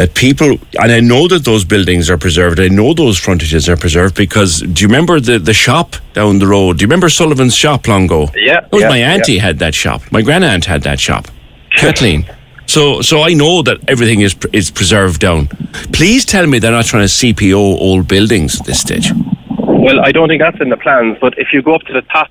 that 0.00 0.14
people 0.14 0.58
and 0.80 0.92
I 0.92 1.00
know 1.00 1.28
that 1.28 1.44
those 1.44 1.62
buildings 1.62 2.08
are 2.08 2.16
preserved. 2.16 2.58
I 2.58 2.68
know 2.68 2.94
those 2.94 3.18
frontages 3.18 3.68
are 3.68 3.76
preserved 3.76 4.14
because 4.16 4.60
do 4.60 4.82
you 4.82 4.88
remember 4.88 5.20
the, 5.20 5.38
the 5.38 5.52
shop 5.52 5.96
down 6.14 6.38
the 6.38 6.46
road? 6.46 6.78
Do 6.78 6.82
you 6.82 6.86
remember 6.86 7.10
Sullivan's 7.10 7.54
shop 7.54 7.86
long 7.86 8.04
ago? 8.04 8.28
Yeah. 8.34 8.66
was 8.72 8.80
yeah, 8.80 8.88
my 8.88 8.96
auntie 8.96 9.34
yeah. 9.34 9.42
had 9.42 9.58
that 9.58 9.74
shop. 9.74 10.00
My 10.10 10.22
grand 10.22 10.42
aunt 10.42 10.64
had 10.64 10.82
that 10.84 10.98
shop. 10.98 11.28
Kathleen. 11.76 12.24
So, 12.70 13.02
so 13.02 13.22
I 13.22 13.34
know 13.34 13.62
that 13.62 13.78
everything 13.88 14.20
is 14.20 14.36
is 14.52 14.70
preserved 14.70 15.20
down. 15.20 15.48
Please 15.92 16.24
tell 16.24 16.46
me 16.46 16.60
they're 16.60 16.78
not 16.80 16.84
trying 16.84 17.02
to 17.02 17.12
CPO 17.20 17.56
old 17.56 18.06
buildings 18.06 18.60
at 18.60 18.66
this 18.66 18.80
stage. 18.80 19.12
Well, 19.58 19.98
I 19.98 20.12
don't 20.12 20.28
think 20.28 20.40
that's 20.40 20.60
in 20.60 20.68
the 20.68 20.76
plans. 20.76 21.18
But 21.20 21.36
if 21.36 21.48
you 21.52 21.62
go 21.62 21.74
up 21.74 21.82
to 21.88 21.92
the 21.92 22.02
top, 22.02 22.30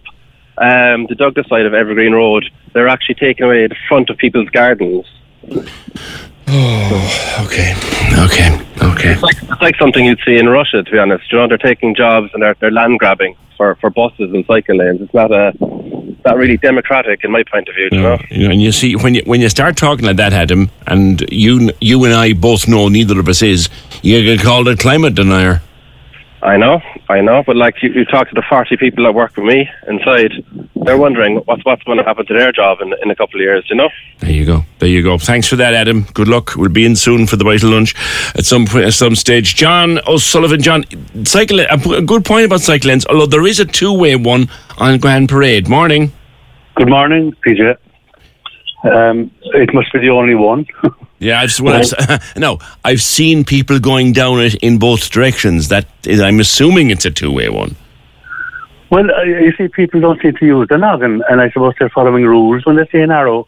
um, 0.58 1.08
the 1.08 1.16
Douglas 1.16 1.46
side 1.50 1.66
of 1.66 1.74
Evergreen 1.74 2.14
Road, 2.14 2.46
they're 2.72 2.88
actually 2.88 3.16
taking 3.16 3.48
away 3.48 3.68
the 3.68 3.76
front 3.90 4.10
of 4.10 4.18
people's 4.18 4.50
gardens. 4.52 5.06
Oh, 6.48 7.44
okay, 7.46 7.76
okay, 8.26 8.50
okay. 8.82 9.12
It's 9.12 9.22
like, 9.22 9.44
it's 9.44 9.62
like 9.62 9.76
something 9.76 10.06
you'd 10.06 10.22
see 10.26 10.38
in 10.38 10.48
Russia, 10.48 10.84
to 10.84 10.90
be 10.90 11.00
honest. 11.00 11.30
You 11.34 11.40
know, 11.40 11.50
they're 11.50 11.58
taking 11.58 11.94
jobs 11.94 12.30
and 12.34 12.42
they're, 12.42 12.56
they're 12.62 12.72
land 12.72 13.00
grabbing 13.00 13.36
for, 13.58 13.76
for 13.82 13.90
buses 13.90 14.32
and 14.34 14.46
cycle 14.46 14.78
lanes. 14.78 15.02
It's 15.02 15.14
not 15.14 15.34
a 15.34 15.52
not 16.26 16.38
really 16.38 16.58
democratic 16.58 17.24
in 17.24 17.32
my 17.32 17.44
point 17.44 17.68
of 17.70 17.76
view. 17.76 17.90
Know? 17.92 18.18
you 18.30 18.48
know, 18.48 18.52
and 18.52 18.62
you 18.62 18.72
see 18.72 18.96
when 18.96 19.16
you 19.16 19.22
when 19.26 19.42
you 19.42 19.50
start 19.50 19.78
talking 19.78 20.06
like 20.06 20.18
that, 20.18 20.34
Adam, 20.34 20.70
and 20.88 21.22
you 21.32 21.72
you 21.82 22.04
and 22.06 22.14
I 22.14 22.34
both 22.34 22.68
know 22.68 22.88
neither 22.90 23.20
of 23.20 23.28
us 23.28 23.42
is, 23.42 23.70
you 24.02 24.22
get 24.24 24.44
called 24.44 24.68
a 24.68 24.76
climate 24.76 25.16
denier. 25.16 25.62
I 26.42 26.56
know, 26.56 26.82
I 27.10 27.20
know, 27.20 27.44
but 27.46 27.58
like 27.58 27.84
you, 27.84 27.92
you 27.92 28.06
talk 28.06 28.30
to 28.30 28.36
the 28.36 28.44
forty 28.48 28.78
people 28.78 29.04
that 29.04 29.14
work 29.14 29.36
with 29.36 29.46
me 29.46 29.70
inside, 29.88 30.32
they're 30.86 30.98
wondering 30.98 31.38
what's 31.46 31.66
what's 31.66 31.84
going 31.84 31.98
to 31.98 32.04
happen 32.04 32.26
to 32.28 32.34
their 32.34 32.54
job 32.54 32.80
in, 32.80 32.94
in 33.02 33.12
a 33.12 33.16
couple 33.16 33.40
of 33.40 33.42
years. 33.42 33.66
You 33.70 33.76
know. 33.76 33.90
There 34.20 34.32
you 34.32 34.46
go. 34.46 34.64
There 34.80 34.88
you 34.88 35.04
go. 35.04 35.18
Thanks 35.18 35.48
for 35.48 35.58
that, 35.58 35.74
Adam. 35.74 36.04
Good 36.14 36.30
luck. 36.30 36.56
We'll 36.56 36.70
be 36.70 36.86
in 36.86 36.96
soon 36.96 37.28
for 37.28 37.36
the 37.36 37.44
vital 37.44 37.72
lunch 37.72 37.94
at 38.36 38.46
some 38.46 38.66
point, 38.66 38.86
at 38.86 38.94
some 38.94 39.16
stage. 39.16 39.56
John 39.56 40.00
O'Sullivan, 40.08 40.62
John, 40.62 40.86
cycle. 41.26 41.60
A 41.60 42.02
good 42.02 42.24
point 42.24 42.46
about 42.46 42.62
cycle 42.62 42.88
lanes. 42.88 43.06
Although 43.08 43.26
there 43.26 43.46
is 43.46 43.60
a 43.60 43.66
two 43.66 43.94
way 43.94 44.16
one 44.16 44.50
on 44.78 44.98
Grand 45.00 45.28
Parade. 45.28 45.68
Morning. 45.68 46.12
Good 46.76 46.90
morning, 46.90 47.36
PJ. 47.46 47.76
Um, 48.84 49.30
it 49.44 49.74
must 49.74 49.92
be 49.92 50.00
the 50.00 50.10
only 50.10 50.36
one. 50.36 50.66
yeah, 51.20 51.42
I've, 51.42 52.36
no, 52.38 52.60
I've 52.84 53.02
seen 53.02 53.44
people 53.44 53.80
going 53.80 54.14
down 54.14 54.40
it 54.40 54.56
in 54.56 54.80
both 54.80 55.10
directions. 55.10 55.68
That 55.68 55.86
is, 56.06 56.22
I'm 56.22 56.40
assuming 56.40 56.90
it's 56.90 57.06
a 57.06 57.12
two-way 57.12 57.50
one. 57.50 57.76
Well, 58.90 59.12
uh, 59.12 59.24
you 59.24 59.54
see, 59.58 59.68
people 59.68 60.02
don't 60.02 60.20
seem 60.22 60.36
to 60.38 60.46
use 60.46 60.68
the 60.70 60.78
noggin, 60.78 61.22
and 61.30 61.42
I 61.42 61.50
suppose 61.52 61.76
they're 61.80 61.90
following 61.90 62.26
rules 62.26 62.66
when 62.66 62.76
they 62.76 62.88
see 62.92 63.00
an 63.00 63.12
arrow 63.12 63.48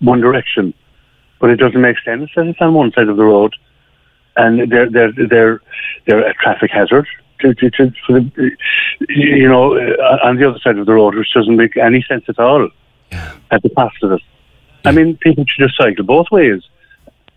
one 0.00 0.20
direction, 0.20 0.74
but 1.40 1.48
it 1.50 1.56
doesn't 1.56 1.80
make 1.80 1.96
sense 2.04 2.30
that 2.36 2.46
it's 2.46 2.60
on 2.60 2.74
one 2.74 2.92
side 2.92 3.08
of 3.08 3.16
the 3.16 3.24
road, 3.24 3.54
and 4.36 4.70
they're 4.70 4.90
they're 4.90 5.12
they're 5.12 5.60
they're 6.06 6.26
a 6.26 6.34
traffic 6.34 6.70
hazard 6.70 7.06
to, 7.40 7.54
to, 7.54 7.70
to 7.70 7.92
for 8.06 8.20
the, 8.20 8.50
you 9.08 9.48
know, 9.48 9.76
uh, 9.76 10.18
on 10.22 10.36
the 10.36 10.48
other 10.48 10.58
side 10.58 10.78
of 10.78 10.86
the 10.86 10.92
road, 10.92 11.14
which 11.14 11.32
doesn't 11.32 11.56
make 11.56 11.76
any 11.76 12.04
sense 12.06 12.24
at 12.28 12.38
all 12.38 12.68
yeah. 13.10 13.34
at 13.50 13.62
the 13.62 13.70
past 13.70 13.96
of 14.02 14.12
it. 14.12 14.22
Yeah. 14.84 14.90
I 14.90 14.92
mean, 14.92 15.16
people 15.18 15.44
should 15.48 15.68
just 15.68 15.76
cycle 15.76 16.04
both 16.04 16.30
ways. 16.30 16.62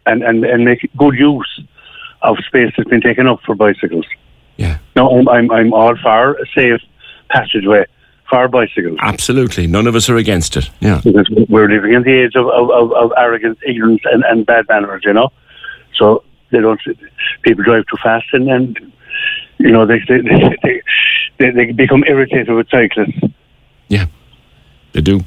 And, 0.06 0.24
and, 0.24 0.44
and 0.46 0.66
make 0.66 0.90
good 0.98 1.16
use 1.16 1.62
of 2.22 2.38
space 2.48 2.74
that's 2.76 2.90
been 2.90 3.02
taken 3.02 3.28
up 3.28 3.42
for 3.46 3.56
bicycles. 3.56 4.06
Yeah. 4.58 4.80
No, 4.96 5.20
I'm, 5.20 5.30
I'm, 5.30 5.52
I'm 5.52 5.74
all 5.74 5.96
for 5.96 6.34
a 6.34 6.46
safe 6.54 6.82
passageway 7.30 7.86
for 8.30 8.48
bicycles. 8.48 8.98
Absolutely. 9.02 9.68
None 9.68 9.88
of 9.88 9.96
us 9.96 10.10
are 10.10 10.18
against 10.18 10.58
it. 10.58 10.70
Yeah. 10.80 11.02
Because 11.04 11.30
we're 11.48 11.70
living 11.70 11.94
in 11.94 12.04
the 12.04 12.24
age 12.24 12.36
of, 12.36 12.48
of, 12.48 12.92
of, 12.92 13.14
arrogance, 13.18 13.60
ignorance, 13.66 14.02
and, 14.06 14.24
and 14.24 14.46
bad 14.46 14.66
manners, 14.68 15.04
you 15.06 15.14
know? 15.14 15.30
So 15.96 16.24
they 16.52 16.60
don't, 16.60 16.80
people 17.44 17.64
drive 17.64 17.86
too 17.88 17.98
fast 18.04 18.28
and, 18.34 18.50
and 18.50 18.94
you 19.58 19.72
know, 19.72 19.86
they, 19.86 20.00
they, 20.08 20.22
they, 20.22 20.82
they, 21.38 21.52
they 21.52 21.72
become 21.72 22.04
irritated 22.06 22.50
with 22.50 22.70
cyclists. 22.70 23.20
Yeah. 23.88 24.06
They 24.94 25.02
do. 25.02 25.24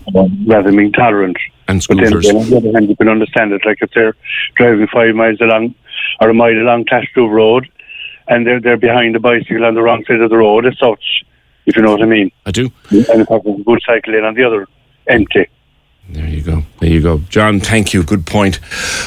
rather 0.46 0.70
than 0.70 0.76
being 0.76 0.92
tolerant. 0.92 1.36
And 1.72 1.86
But 1.88 1.96
then, 1.96 2.36
on 2.36 2.50
the 2.50 2.56
other 2.56 2.72
hand, 2.72 2.88
you 2.88 2.96
can 2.96 3.08
understand 3.08 3.52
it. 3.52 3.64
Like 3.64 3.78
if 3.80 3.90
they're 3.94 4.14
driving 4.56 4.86
five 4.88 5.14
miles 5.14 5.40
along 5.40 5.74
or 6.20 6.28
a 6.30 6.34
mile 6.34 6.52
along 6.52 6.84
Clashtrue 6.86 7.28
Road, 7.28 7.68
and 8.28 8.46
they're 8.46 8.60
they're 8.60 8.76
behind 8.76 9.14
the 9.14 9.20
bicycle 9.20 9.64
on 9.64 9.74
the 9.74 9.82
wrong 9.82 10.04
side 10.06 10.20
of 10.20 10.30
the 10.30 10.36
road 10.36 10.66
as 10.66 10.78
such, 10.78 11.24
if 11.66 11.76
you 11.76 11.82
know 11.82 11.92
what 11.92 12.02
I 12.02 12.06
mean. 12.06 12.30
I 12.46 12.50
do. 12.50 12.70
And 12.90 13.20
if 13.22 13.28
there's 13.28 13.60
a 13.60 13.62
good 13.64 13.80
cycle 13.86 14.12
lane 14.12 14.24
on 14.24 14.34
the 14.34 14.44
other, 14.44 14.68
empty. 15.06 15.46
There 16.08 16.26
you 16.26 16.42
go. 16.42 16.62
There 16.80 16.90
you 16.90 17.00
go. 17.00 17.18
John, 17.28 17.60
thank 17.60 17.94
you. 17.94 18.02
Good 18.02 18.26
point. 18.26 18.58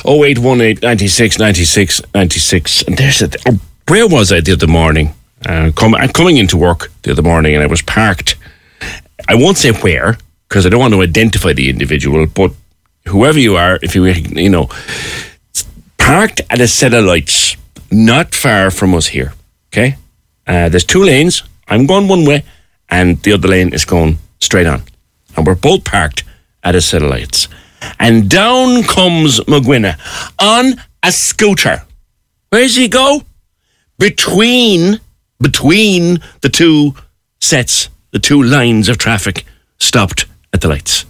0818 0.06 0.80
96 0.82 1.40
96 1.40 2.02
96. 2.14 2.82
And 2.84 2.98
there's 2.98 3.22
a. 3.22 3.30
Where 3.88 4.08
was 4.08 4.32
I 4.32 4.42
the 4.42 4.54
other 4.54 4.68
morning? 4.68 5.14
Uh, 5.46 5.72
come, 5.76 5.94
I'm 5.94 6.10
coming 6.10 6.38
into 6.38 6.58
work 6.58 6.92
the 7.04 7.12
other 7.12 7.22
morning 7.22 7.54
and 7.54 7.64
I 7.64 7.68
was 7.68 7.82
parked. 7.82 8.36
I 9.28 9.36
won't 9.36 9.58
say 9.58 9.72
where 9.72 10.18
because 10.56 10.66
I 10.66 10.70
don't 10.70 10.80
want 10.80 10.94
to 10.94 11.02
identify 11.02 11.52
the 11.52 11.70
individual, 11.70 12.28
but 12.28 12.54
whoever 13.10 13.38
you 13.38 13.58
are, 13.58 13.78
if 13.82 13.94
you, 13.94 14.06
you 14.06 14.50
know, 14.50 14.70
parked 15.98 16.40
at 16.50 16.62
a 16.62 16.68
set 16.70 16.94
of 16.94 17.04
lights 17.04 17.58
not 17.92 18.34
far 18.34 18.72
from 18.72 18.96
us 18.96 19.08
here. 19.08 19.34
Okay? 19.68 19.98
Uh, 20.48 20.70
there's 20.70 20.86
two 20.86 21.04
lanes. 21.04 21.44
I'm 21.68 21.86
going 21.86 22.08
one 22.08 22.24
way 22.24 22.46
and 22.88 23.22
the 23.24 23.34
other 23.34 23.50
lane 23.50 23.74
is 23.74 23.84
going 23.84 24.18
straight 24.40 24.66
on. 24.66 24.84
And 25.36 25.46
we're 25.46 25.56
both 25.56 25.84
parked 25.84 26.24
at 26.64 26.74
a 26.74 26.80
set 26.80 27.04
of 27.04 27.10
lights. 27.10 27.50
And 28.00 28.30
down 28.30 28.84
comes 28.84 29.42
McGuinness 29.42 30.00
on 30.40 30.82
a 31.04 31.12
scooter. 31.12 31.84
Where 32.48 32.62
does 32.62 32.78
he 32.78 32.88
go? 32.88 33.24
Between 34.00 35.02
between 35.42 36.22
the 36.40 36.50
two 36.50 36.96
sets, 37.42 37.90
the 38.12 38.20
two 38.20 38.42
lines 38.42 38.88
of 38.88 38.98
traffic 38.98 39.44
stopped 39.80 40.28
at 40.56 40.62
the 40.62 40.70
lights. 40.70 41.06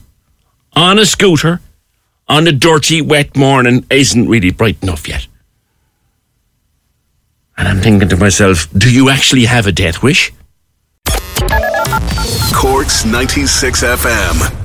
On 0.74 1.00
a 1.00 1.06
scooter, 1.06 1.62
on 2.28 2.48
a 2.48 2.52
dirty, 2.52 3.02
wet 3.02 3.38
morning, 3.38 3.86
isn't 3.90 4.28
really 4.28 4.52
bright 4.52 4.82
enough 4.82 5.08
yet. 5.08 5.28
And 7.56 7.68
I'm 7.68 7.80
thinking 7.80 8.10
to 8.10 8.18
myself, 8.18 8.68
do 8.78 8.92
you 8.92 9.10
actually 9.10 9.46
have 9.46 9.68
a 9.68 9.72
death 9.72 10.04
wish? 10.04 10.34
Corks 12.54 13.06
96 13.06 13.84
FM. 13.84 14.65